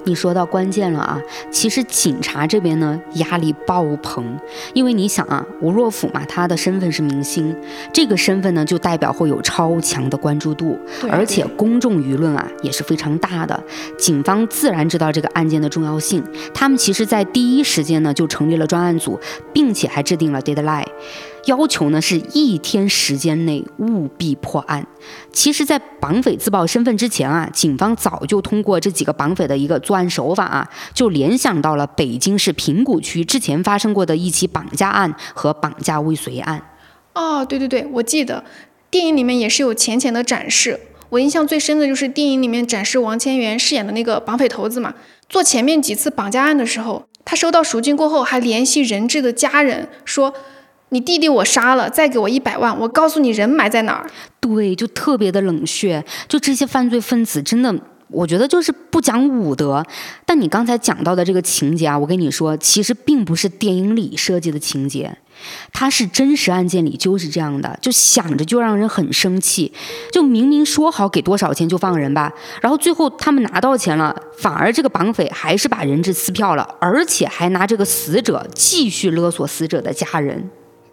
[0.09, 1.21] 你说到关键了啊！
[1.51, 4.25] 其实警察这边呢压力爆棚，
[4.73, 7.55] 因为你想啊，吴若甫嘛，他的身份是明星，
[7.93, 10.79] 这个身份呢就代表会有超强的关注度，
[11.11, 13.63] 而且公众舆论啊也是非常大的。
[13.99, 19.21] 警方自然知道这个案件的重要性，他们其实在第一时间呢就成立了专案组，
[19.53, 20.87] 并且还制定了 deadline。
[21.47, 24.87] 要求呢是一天时间内务必破案。
[25.33, 36.63] 其实，在绑匪自曝身份之前啊，警方早就通过这几个绑匪的一个作案手法啊，就联想到了北京市平谷区之前发生过的一起绑架案和绑架未遂案。
[37.15, 38.45] 哦，对对对，我记得
[38.91, 40.79] 电影里面也是有浅浅的展示。
[41.11, 44.93] 我印象最深的就是电影里面展示王千源饰演的那个绑匪头子嘛，
[45.29, 50.35] 做前面几次绑架案的时候，他收到赎金过后还联系人质的家人说。
[50.91, 54.11] 你弟弟我杀了，再给我一百万，我告诉你人埋在哪儿。
[54.41, 57.75] 对，就特别的冷血，就这些犯罪分子真的，
[58.09, 59.85] 我觉得就是不讲武德。
[60.25, 65.15] 但你刚才讲到的这个情节啊，我跟你说，其实并不是电影里设计的情节，
[65.75, 69.71] 它是真实案件里就是这样的，就想着就让人很生气。
[70.11, 80.49] 就明明说好给多少钱就放人吧，然后最后他们拿到钱了，反而这个绑匪还是把人质撕票了，而且还拿这个死者继续勒索死者的家人。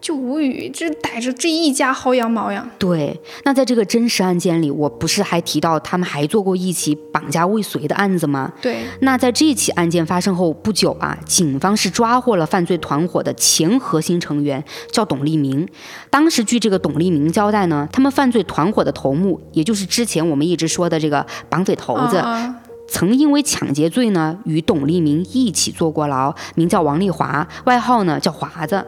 [0.06, 2.64] 就无语，这逮着这一家薅羊毛呀。
[2.78, 8.52] 对，那在这个真实案件里，我不是还提到他们还做过一起绑架未遂的案子吗？
[8.62, 15.68] 对，那在这起案件发生后不久啊，警方是抓获了犯罪团伙的前核心成员，叫董立明。
[16.08, 22.18] 当时据这个董立明交代呢，他们犯罪团伙的头目，也就是之前我们一直说的这个绑匪头子。
[22.18, 22.54] 啊
[22.88, 28.86] 曾因为抢劫罪呢，与董立明一起坐过牢，名叫王丽华，外号呢叫华子。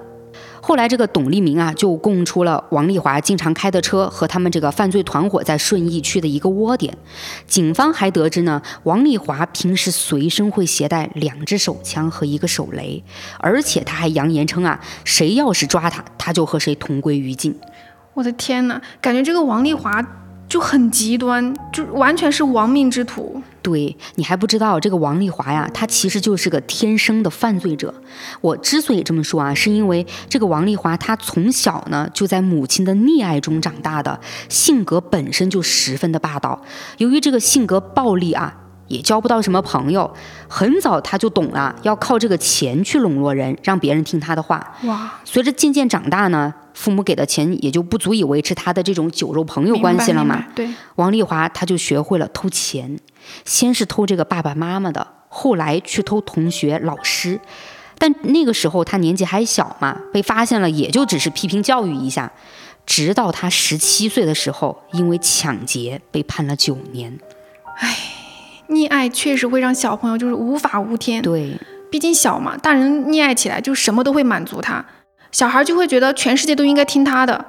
[0.68, 6.94] 后来这个董立明啊，就供出了王丽华经常开的车和他们这个犯罪团伙在顺义区的一个窝点。
[7.46, 13.02] 警方还得知呢，王丽华平时随身会携带两只手枪和一个手雷，
[13.38, 17.58] 而且他还扬言称啊，谁要是抓他，他就和谁同归于尽。
[18.12, 20.06] 我的天哪，感觉这个王丽华
[20.48, 23.42] 就很极端，就完全是亡命之徒。
[23.60, 27.92] 对你还不知道，这个王丽华呀，她其实就是个天生的犯罪者。
[28.40, 36.62] 我之所以这么说啊，是因为这个王丽华她从小呢就在母亲的溺爱中长大的，性格本身就十分的霸道。
[36.96, 38.56] 由于这个性格暴力啊，
[38.88, 40.12] 也交不到什么朋友，
[40.48, 44.74] 很早他就懂了要靠这个钱去笼络人，让别人听他的话。
[44.84, 50.36] 哇，随着渐渐长大呢，父母给的钱也就不足以维持他的这种酒肉朋友关系了嘛。
[50.36, 50.64] 明白？
[50.64, 52.98] 明白王丽华他就学会了偷钱，
[53.44, 57.40] 先是偷这个爸爸妈妈的，后来去偷同学、老师。
[57.98, 62.30] 但那个时候他年纪还小嘛，被发现了也就只是批评教育一下。
[62.86, 67.18] 直到他十七岁的时候，因为抢劫被判了九年。
[67.80, 67.88] 对，
[68.68, 71.22] 溺爱确实会让小朋友就是无法无天。
[71.22, 71.56] 对，
[71.90, 74.84] 毕竟小嘛，大人溺爱起来就什么都会满足他，
[75.32, 77.44] 小孩就会觉得全世界都应该听他的，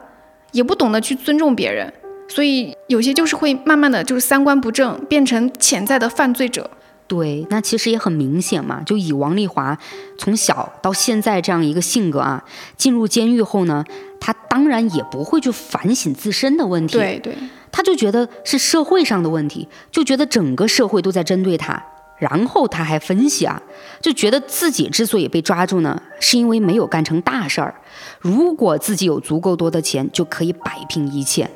[0.52, 1.92] 也不懂得去尊重别人，
[2.28, 6.70] 所以有些就是会慢慢的就是三观不正，变成潜在的犯罪者。
[7.08, 9.76] 对，那其实也很明显嘛，就以王丽华
[10.18, 12.44] 从小到现在这样一个性格啊，
[12.78, 13.84] 进入监狱后呢，
[14.20, 17.36] 她当然也不会去反省自身的问题，对对，
[17.72, 21.84] 他就觉得是社会上的问题，就觉得整个社会都在针对他。
[22.18, 23.62] 然后他还分析啊，
[24.02, 27.74] 就觉得自己之所以被抓住呢，是因为没有干成大事儿。
[28.20, 31.50] 如果自己有足够多的钱，就可以摆平一切。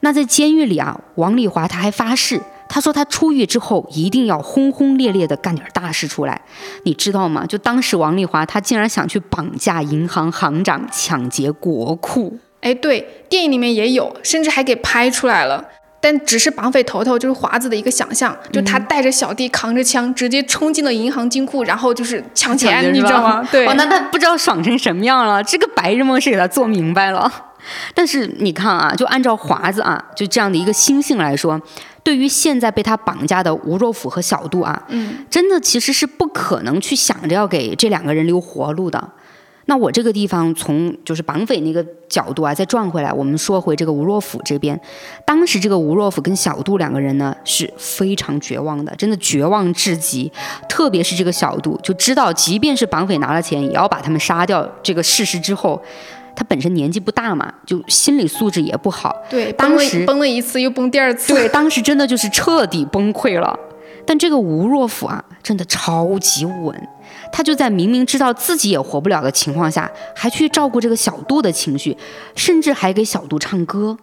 [0.00, 6.40] 那在监狱里啊，王丽华他还发誓，他说他出狱之后一定要轰轰烈烈的干点大事出来。
[6.84, 7.44] 你知道吗？
[7.44, 12.38] 就当时王丽华他竟然想去绑架银行行长，抢劫国库。
[12.62, 15.62] 哎对，电影里面也有，甚至还给拍出来了。
[16.00, 23.48] 但只是绑匪头头就是华子的一个想象，就他带着小弟扛着枪，直接冲进了银行金库，然后就是抢钱，你知道吗？
[23.52, 25.44] 对，哦，那他不知道爽成什么样了。
[25.44, 27.30] 这个白日梦是给他做明白了。
[27.94, 31.60] 但是你看啊，就按照华子啊，就这样的一个心性来说，
[32.02, 39.10] 对于现在被他绑架的吴若甫和小杜啊，嗯，真的其实是不可能去想着要给这两个人留活路的。
[39.66, 44.78] 那我这个地方从就是绑匪那个角度啊，再转回来，我们说回这个吴若甫这边，
[45.24, 50.30] 当时这个吴若甫跟小杜两个人呢是非常绝望的，真的绝望至极。
[50.68, 55.80] 特别是这个小杜，就知道即便是绑匪拿了钱，也要把他们杀掉这个事实之后，
[56.34, 63.56] 他本身年纪不大嘛，就心理素质也不好，对，当时崩了一次又崩第二次，对，当时真的就是彻底崩溃了。
[64.04, 66.88] 但这个吴若甫啊，真的超级稳，
[67.32, 71.96] 他就在明明知道自己也活不了的情况下，还去照顾这个小杜的情绪，
[72.36, 73.96] 甚至还给小杜唱歌。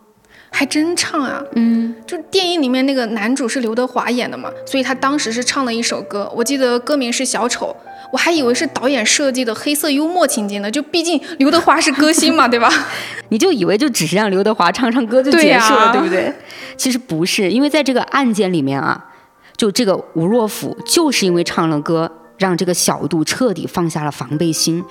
[0.51, 1.43] 还真唱啊！
[1.53, 7.67] 嗯，就电影里面那个男主是刘德华演的嘛，所以他当时是唱了一首歌，我记得歌名是《小丑》，
[8.11, 12.67] 我还以为是导演设计的黑色幽默情节呢，就毕竟刘德华是歌星嘛，对吧？
[13.29, 16.33] 你就以为就只是让刘德华唱唱歌就结束了，呀对不对？
[16.75, 19.05] 其实不是，因为在这个案件里面啊，
[19.55, 24.83] 就这个吴若甫就是因为唱了歌，让这个小杜彻底放下了防备心，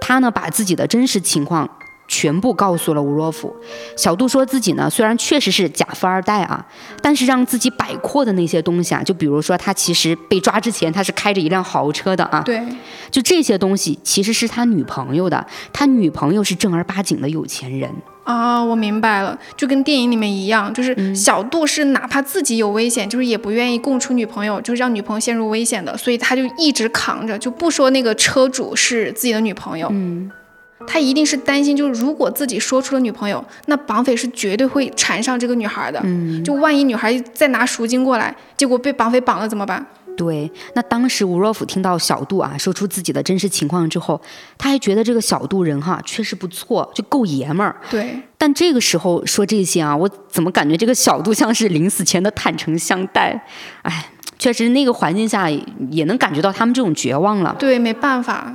[0.00, 1.70] 他呢把自己的真实情况。
[2.08, 3.54] 全部告诉了吴若甫。
[3.96, 6.64] 小杜说自己呢，虽然确实是假富二代啊，
[7.02, 12.62] 但是让自己摆阔的那些东西啊，就比如说他其实被抓之前，他是开着一辆豪车的啊，对，
[13.10, 17.90] 就这些东西其实是他女朋友的，他女朋友是正儿八经的有钱人。
[18.24, 30.28] 啊，我明白了，就跟电影里面一样，就是嗯小杜是哪怕自己有危险，就是也不愿意供出女朋友，就是让女朋友陷入危险的，所以他就一直扛着，就不说那个车主是自己的女朋友，嗯，
[30.86, 39.84] 他一定是担心，就是如果自己说出了女朋友，那绑匪是绝对会缠上这个女孩的，嗯就万一女孩再拿赎金过来，结果被绑匪绑了怎么办？
[40.16, 44.18] 对，那当时吴若甫听到小杜啊说出自己的真实情况之后，
[44.56, 47.76] 他还觉得这个小杜人哈确实不错，就够爷们儿。
[47.90, 53.38] 对，但这个时候说这些啊，我怎么感觉这个小杜像是临死前的坦诚相待？
[53.82, 55.50] 哎，确实那个环境下
[55.90, 57.54] 也能感觉到他们这种绝望了。
[57.58, 58.50] 对，没办法，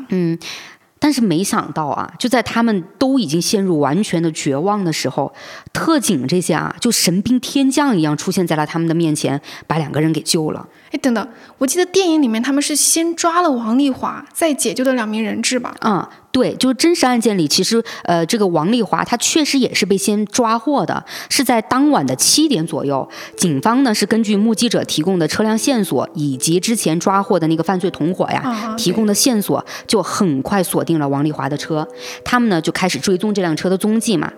[1.03, 5.33] 但是没想到啊，就在他们都已经陷入完全的绝望的时候，
[5.73, 10.67] 特警这些啊，就神兵天降一样出现在了他们的面前，把两个人给救了。
[10.91, 11.27] 哎，等等，
[11.57, 15.73] 我记得电影里面他们是先抓了王丽华，再解救的两名人质吧？
[15.81, 31.87] 嗯，对，就是真实案件里，其实呃，这个王丽华她确实也是被先抓获的，是在当晚的七点左右，警方呢是根据目击者提供的车辆线索以及之前抓获的那个犯罪同伙呀提供的线索，就很快锁定了王丽华的车，
[32.23, 34.31] 他们呢就开始追踪这辆车的踪迹嘛。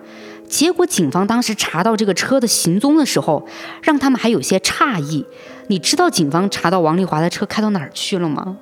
[0.48, 3.46] 结果警方当时查到这个车的行踪的时候，
[3.82, 5.24] 让他们还有些诧异。
[5.68, 8.58] 你知道警方查到王丽华的车开到哪儿去了吗？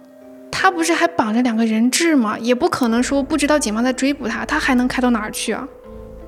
[0.53, 2.38] 他不是还绑着两个人质吗？
[2.38, 5.66] 也不可能说不知道警方在追捕他，他还能开到哪儿去啊？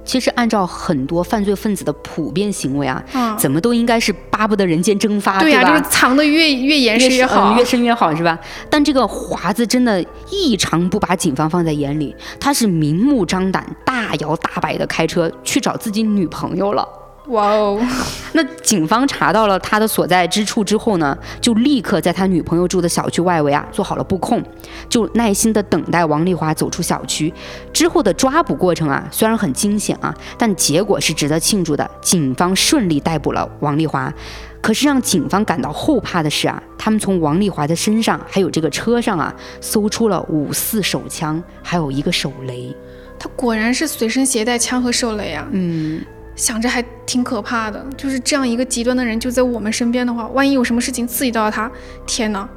[0.04, 3.02] 其实按照很多犯罪分子的普遍行为啊，
[3.38, 8.38] 怎么都应该是巴不得人间蒸发，对呀，就是藏的越越严实越好，越深越好，是吧？
[8.68, 16.86] 但这个华子真的异常不把警方放在眼里，他是明目张胆、大摇大摆的开车去找自己女朋友了。
[17.28, 17.80] 哇哦！
[18.34, 24.42] 那警方查到了他的所在之处之后呢，就立刻在他女朋友住的小区外围啊做好了布控，
[24.88, 27.32] 就耐心的等待王丽华走出小区。
[27.72, 31.90] 之后的抓捕过程啊，虽然很惊险啊，但结果是值得庆祝的。
[32.02, 34.12] 警方顺利逮捕了王丽华。
[34.60, 42.74] 可是让警方感到后怕的是啊，他们从王丽华的身上还有这个车上啊，搜出了五四手枪，还有一个手雷。
[43.18, 45.48] 他果然是随身携带枪和手雷啊。
[45.52, 46.02] 嗯。
[46.36, 51.70] 想着还挺可怕的，就是这样一个极端的人就在我们身边的话，万一有什么事情刺激到他，
[52.06, 52.48] 天哪，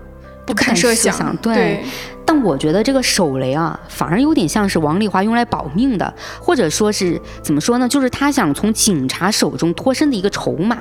[0.45, 1.35] 不堪设想。
[1.37, 1.83] 对，
[2.27, 7.87] 但我觉得这个手雷啊，反而有点像是王丽华用来保命的，或者说是怎么说呢？
[7.87, 10.77] 就是他想从警察手中脱身的一个筹码。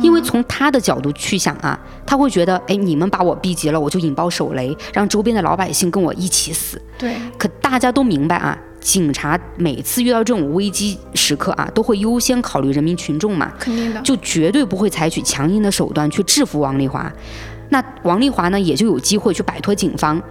[0.00, 6.80] 因为从他的角度去想啊，他会觉得，哎，你们把我逼急了，我就引爆手雷，让周边的老百姓跟我一起死。
[6.96, 7.14] 对。
[7.36, 8.58] 可大家都明白啊。
[8.80, 17.12] 警察每次遇到这种危机时刻啊，都会优先考虑人民群众嘛，肯定的，就绝对不会采取强硬的手段去制服王丽华。
[17.68, 20.22] 那王丽华呢，也就有机会去摆脱警方。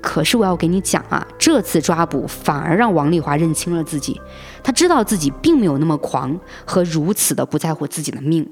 [0.00, 4.20] 可是我要给你讲啊，这次抓捕反而让王丽华认清了自己，
[4.62, 8.48] 他知道自己并没有那么狂和如此的不在乎自己的命，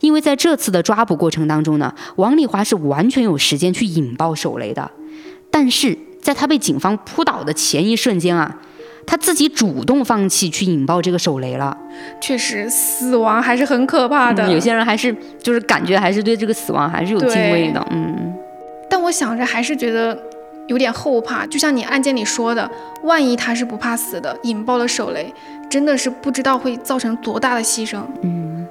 [0.00, 4.90] 因为在这次的抓捕过程当中呢，王丽华是完全有时间去引爆手雷的，
[5.50, 8.58] 但是在他被警方扑倒的前一瞬间啊。
[9.04, 11.76] 他自己主动放弃去引爆这个手雷了，
[12.20, 14.48] 确实死亡还是很可怕的。
[14.52, 18.32] 有些人还是就是感觉还是对这个死亡还是有敬畏的，嗯。
[18.88, 20.16] 但我想着还是觉得
[20.68, 22.70] 有点后怕，就像你案件里说的，
[23.02, 25.32] 万一他是不怕死的，引爆了手雷，
[25.68, 28.00] 真的是不知道会造成多大的牺牲。
[28.22, 28.66] 嗯，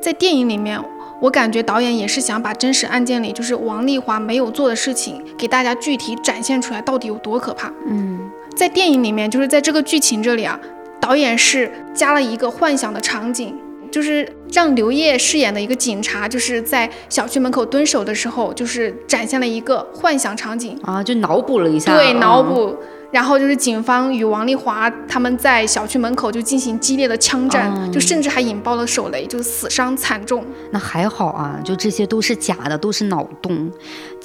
[0.00, 0.80] 在电影里面，
[1.20, 7.72] 我感觉导演也是想把真实案件里就是王丽华没有做的事情给大家具体展现出来，到底有多可怕。
[7.86, 8.30] 嗯。
[8.56, 10.58] 在电影里面，就是在这个剧情这里啊，
[11.00, 13.56] 导演是加了一个幻想的场景，
[13.90, 22.76] 就是让刘烨饰演的一个警察，就是在小区门口蹲守的时候，就是展现了一个幻想场景啊，就脑补了一下，对，脑补。
[23.10, 30.44] 然后就是警方与王丽华他们在小区门口就进行激烈的枪战，就甚至还引爆了手雷，就死伤惨重。
[30.70, 33.70] 那还好啊，就这些都是假的，都是脑洞。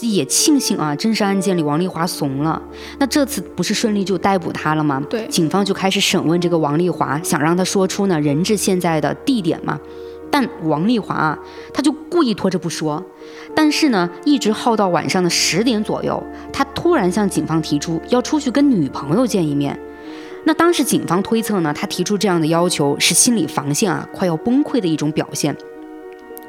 [0.02, 2.62] 也庆幸啊，真实案件里王丽华怂了。
[3.00, 5.02] 那这次不是顺利就逮捕他了吗？
[5.10, 9.80] 对，警方就开始审问这个王丽华，想让他说出呢人质现在的地点嘛。
[10.34, 11.38] 但王丽华啊，
[11.72, 13.04] 他就故意拖着不说。
[13.54, 19.80] 但是呢，一直耗到晚上的十点左右，他突然向警方提出要出去跟女朋友见一面。
[20.44, 25.56] 那当时警方推测呢，他提出这样的要求是心理防线啊快要崩溃的一种表现。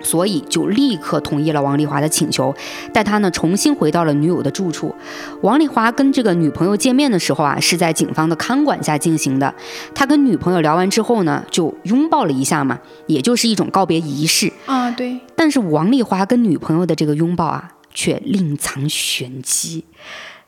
[0.05, 2.55] 所以就立刻同意了王丽华的请求，
[2.93, 4.95] 带他呢重新回到了女友的住处。
[5.41, 9.53] 王丽华跟这个女朋友见面的时候啊，是在警方的看管下进行的。
[9.95, 14.91] 他跟女朋友聊完之后呢，就拥抱了一下嘛，也就是一种告别仪式啊。
[14.93, 15.19] 对。
[15.35, 19.85] 但是王丽华跟女朋友的这个拥抱啊，却另藏玄机。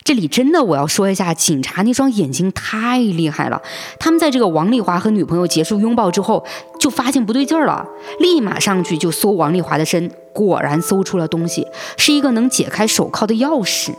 [0.06, 3.60] 这里真的，我要说一下，警察那双眼睛太厉害了。
[3.98, 6.44] 他们在这个王丽华和女朋友结束拥抱之后，
[6.78, 7.84] 就发现不对劲儿了，
[8.20, 13.90] 立马上去就搜王丽华的身，果然搜出了东西，是一个能解开手铐的钥匙。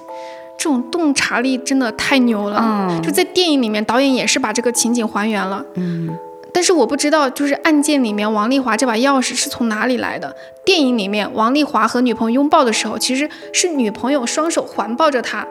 [0.57, 3.01] 这种洞察力真的太牛了。
[3.03, 5.61] 就在电影里面，导演也是把这个情景还原了。
[5.73, 6.17] 嗯，
[6.53, 10.33] 但是我不知道，就是案件里面王丽华这把钥匙是从哪里来的。
[10.63, 15.45] 电影里面，王丽华和女朋友拥抱的时候，其实是女朋友双手环抱着他。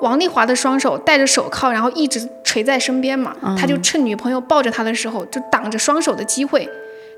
[0.00, 6.68] 王丽华的双手戴着手铐，然后一直垂在身边嘛，他就趁女朋友抱着他的时候，就挡着双手的机会，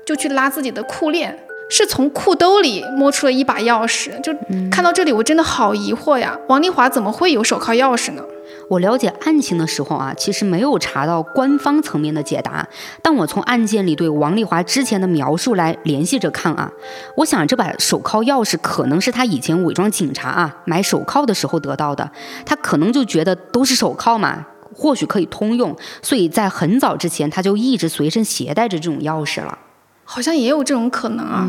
[0.05, 1.37] 就去拉自己的裤链，
[1.71, 4.19] 是从裤兜里摸出了一把钥匙。
[4.21, 4.31] 就
[4.69, 8.21] 看到这里，我真的好疑惑呀，王丽华怎么会有手铐钥匙呢？
[8.69, 12.67] 我了解案情的时候啊，其实没有查到官方层面的解答，
[13.01, 16.71] 但我从案件里对王丽华之前的描述来联系着看啊，
[17.17, 22.09] 我想这把手铐钥匙可能是他以前伪装警察啊买手铐的时候得到的，
[22.45, 29.57] 他可能就觉得都是手铐嘛，或许可以通用，所以在很早之前他就一直随身携带着这种钥匙了。
[30.03, 31.47] 好像也有这种可能啊，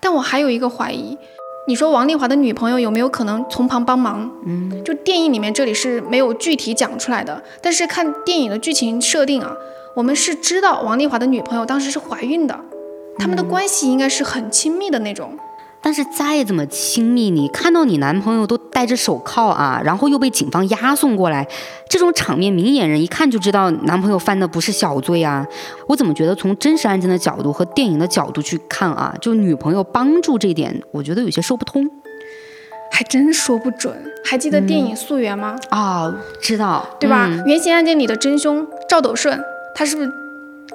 [0.00, 1.16] 但我还有一个怀疑，
[1.68, 4.30] 你说王丽华的女朋友有没有可能从旁帮忙？
[4.46, 9.52] 嗯，就电影里面这里是没有具体讲出来的，但是看电影的剧情设定啊，
[9.94, 12.58] 我们是知道王丽华的女朋友当时是怀孕的，
[13.18, 15.38] 他们的关系应该是很亲密的那种。
[15.86, 21.46] 但是再怎么亲密，你看到你男朋友都戴着手铐啊，然后又被警方押送过来，
[21.88, 25.46] 这种场面，明眼人一看就知道男朋友犯的不是小罪啊。
[25.86, 31.88] 我怎么觉得从真实案件的角度和电影的角度去看啊，就女朋友帮助这点，我觉得有些说不通。
[32.90, 33.94] 还真说不准。
[34.24, 35.54] 还记得电影《溯源》吗？
[35.70, 36.12] 啊，
[36.42, 37.30] 知道，对吧？
[37.46, 39.40] 原型案件里的真凶赵斗顺，
[39.72, 40.10] 他是不是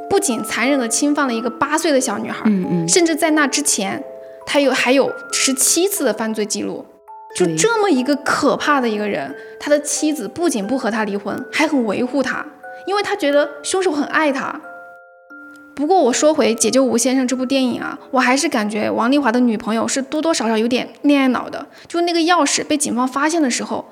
[0.10, 4.02] 不仅残忍的侵犯了一个八岁的小女孩，嗯嗯，甚至在那之前。
[4.46, 6.86] 他有还有十七次的犯罪记录，
[7.36, 12.46] 就这么一个可怕的一个人，他的妻子不仅不和他离婚，还很维护他，
[12.86, 14.60] 因为他觉得凶手很爱他。
[15.74, 21.66] 不过我说回《解救吴先生》这部电影啊，我还是感觉王丽华的女朋友是多多少少有点恋爱脑的。
[21.88, 23.86] 就那个钥匙被警方发现的时候，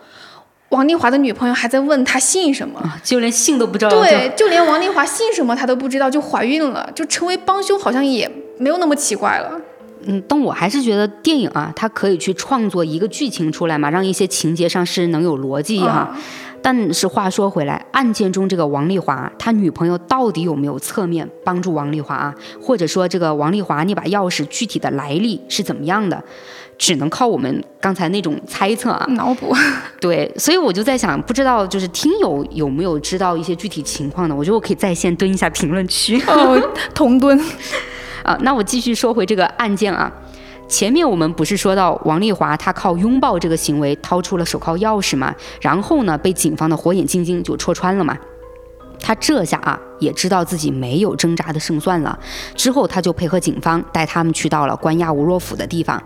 [0.69, 3.91] 王丽华的女朋友还在问他姓什么，就连姓都不知道。
[3.91, 9.59] 对，就连王丽华姓什么他都不知道，就怀孕了，就成为帮凶，好像也没有那么奇怪了。
[10.05, 16.15] 嗯，但我还是觉得电影啊，它可以去创作一个剧情出来嘛，让一些情节上是能有逻辑哈。
[16.61, 22.35] 但是话说回来，案件中这个王丽华，他女朋友到底有没有侧面帮助王丽华啊？
[22.61, 26.21] 或者说这个王丽华那把钥匙具体的来历是怎么样的？
[26.77, 29.53] 只能靠我们刚才那种猜测啊，脑补。
[29.99, 34.35] 对，所以我就在想，不知道就是听友有没有知道一些具体情况的？
[34.35, 36.57] 我觉得我可以在线蹲一下评论区，哦，
[36.93, 37.37] 同蹲。
[38.29, 40.11] 啊，那我继续说回这个案件啊。
[40.67, 45.33] 前面我们不是说到王丽华她靠拥抱这个行为掏出了手铐钥匙嘛？
[45.59, 48.15] 然后呢，被警方的火眼金睛就戳穿了嘛？
[49.01, 52.19] 他这下啊，也知道自己没有挣扎的胜算了。
[52.53, 55.99] 之后他就配合警方带他们去到了关押吴若甫的地方。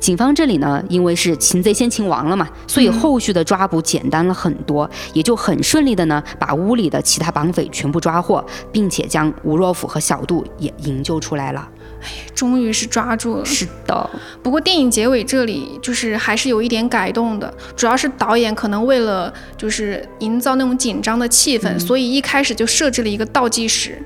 [0.00, 11.68] 警方这里呢，因为是擒贼先擒王了嘛，所以后续的抓捕简单了很多，也就很顺利的呢，把屋里的其他绑匪全部抓获，并且将吴若甫和小杜也营救出来了。
[12.02, 13.44] 哎，终于是抓住了。
[13.44, 14.10] 是的，
[14.42, 24.02] 不过电影结尾这里就是还是有一点改动的，主要是导演可能为了就是营造那种紧张的气氛，所以一开始就设置了一个倒计时。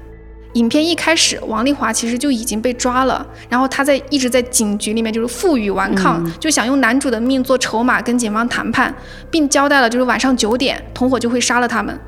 [0.55, 8.94] 影片一开始，王丽华其实就已经被抓了，然后他在一直在警局里面就是负隅顽抗，就想用男主的命做筹码跟警方谈判，
[9.30, 11.98] 并交代了就是晚上九点同伙就会杀了他们，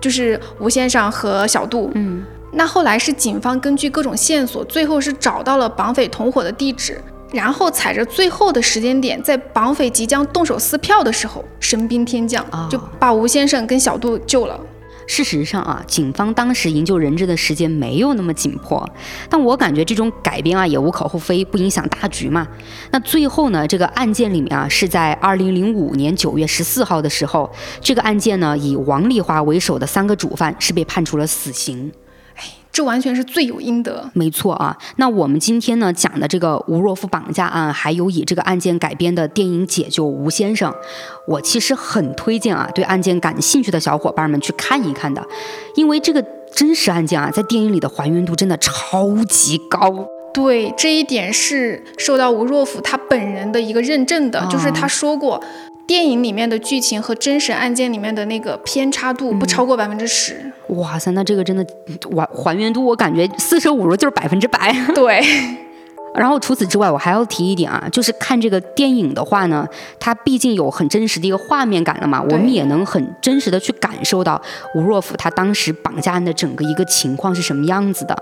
[0.00, 1.90] 就是吴先生和小杜。
[1.94, 7.00] 嗯，那后来是警方根据各种线索，最后是找到了绑匪同伙的地址，
[7.32, 14.58] 然后踩着最后的时间点，在绑匪即将动手撕票的时候，神兵天降，就把吴先生跟小杜救了。
[15.06, 18.88] 事实上啊，警方当时营救人质的时间没有那么紧迫，
[19.30, 22.46] 但我感觉这种改编啊也无可厚非，不影响大局嘛。
[22.90, 27.50] 那最后呢，这个案件里面啊，是在二零零五年九月十四号的时候，
[27.80, 31.92] 这个案件呢以王丽华为首的三个主犯是被判处了死刑。
[32.76, 34.76] 这完全是罪有应得，没错啊。
[34.96, 40.70] 那我们今天呢讲的这个吴若甫绑架案，还有以这个案件改编的电影《解救吴先生》，
[41.26, 45.26] 我其实很推荐啊，对案件感兴趣的小伙伴们去看一看的，
[45.74, 46.22] 因为这个
[46.52, 50.06] 真实案件啊，在电影里的还原度真的超级高。
[50.34, 55.42] 对，这一点是受到吴若甫他本人的一个认证的，就是他说过。
[55.86, 60.52] 电影里面的剧情和真实案件里面的那个偏差度不超过百分之十。
[60.70, 61.64] 哇塞，那这个真的
[62.16, 64.74] 还还原度，我感觉四舍五入就是百分之百。
[64.94, 65.22] 对。
[66.14, 69.68] 然后除此之外，我还要提一点啊，就是看这个电影的话呢，
[70.00, 74.40] 它毕竟有很真实的一个画面感了嘛，我们也能很真实的去感受到
[74.74, 78.16] 吴若甫他当时绑架案的整个一个情况是什么样子的。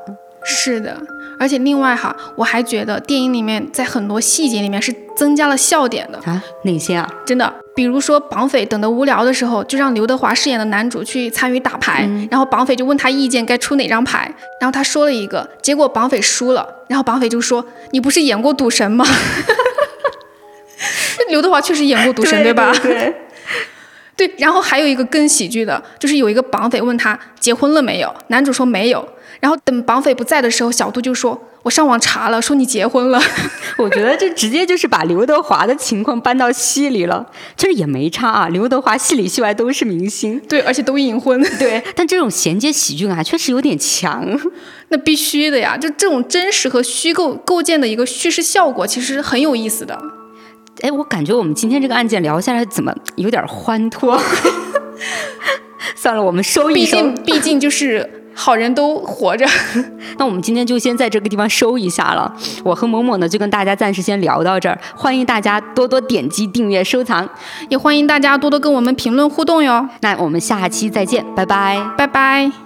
[0.45, 0.97] 是的。
[1.37, 7.13] 而且另外哈，我还觉得电影里面在很多细节里面是增加了笑点的啊，哪些啊？
[7.27, 19.05] 真的，比如说绑匪等得无聊的时候，就让刘德华饰演的男主去参与打牌，然后绑匪就问他意见该出哪张牌，然后他说了一个，结果绑匪输了，然后绑匪就说：“你不是演过赌神吗？”
[21.31, 22.73] 刘德华确实演过赌神，对吧？
[22.81, 23.13] 对。
[24.17, 29.09] 对，然后还有一个更喜剧的，就是有一个绑匪问他结婚了没有，男主说没有，
[29.45, 33.21] 然后等绑匪不在的时候，小杜就说：“我上网查了，说你结婚了。
[33.77, 38.49] 我觉得这直接就是把刘德华的情况搬到戏里了，其实也没差啊。
[38.49, 41.39] 刘德华戏里戏外都是明星，对，而且都隐婚。
[41.61, 44.27] 对，但这种衔接喜剧感确实有点强。
[44.89, 50.01] 那必须的呀，就这种真实和虚构构建的一个叙事效果，其实很有意思的。
[50.81, 54.19] 哎，我感觉我们今天这个案件聊下来，怎么有点欢脱？
[55.95, 56.97] 算了，我们收一收。
[56.97, 59.47] 毕竟，毕竟就是好人都活着。
[60.19, 62.33] 那我们今天就先在这个地方收一下了。
[62.65, 64.79] 我和某某呢，就跟大家暂时先聊到这儿。
[64.95, 67.29] 欢迎大家多多点击订阅、收藏，
[67.69, 69.89] 也欢迎大家多多跟我们评论互动哟。
[70.01, 72.64] 那我们下期再见，拜拜，拜拜。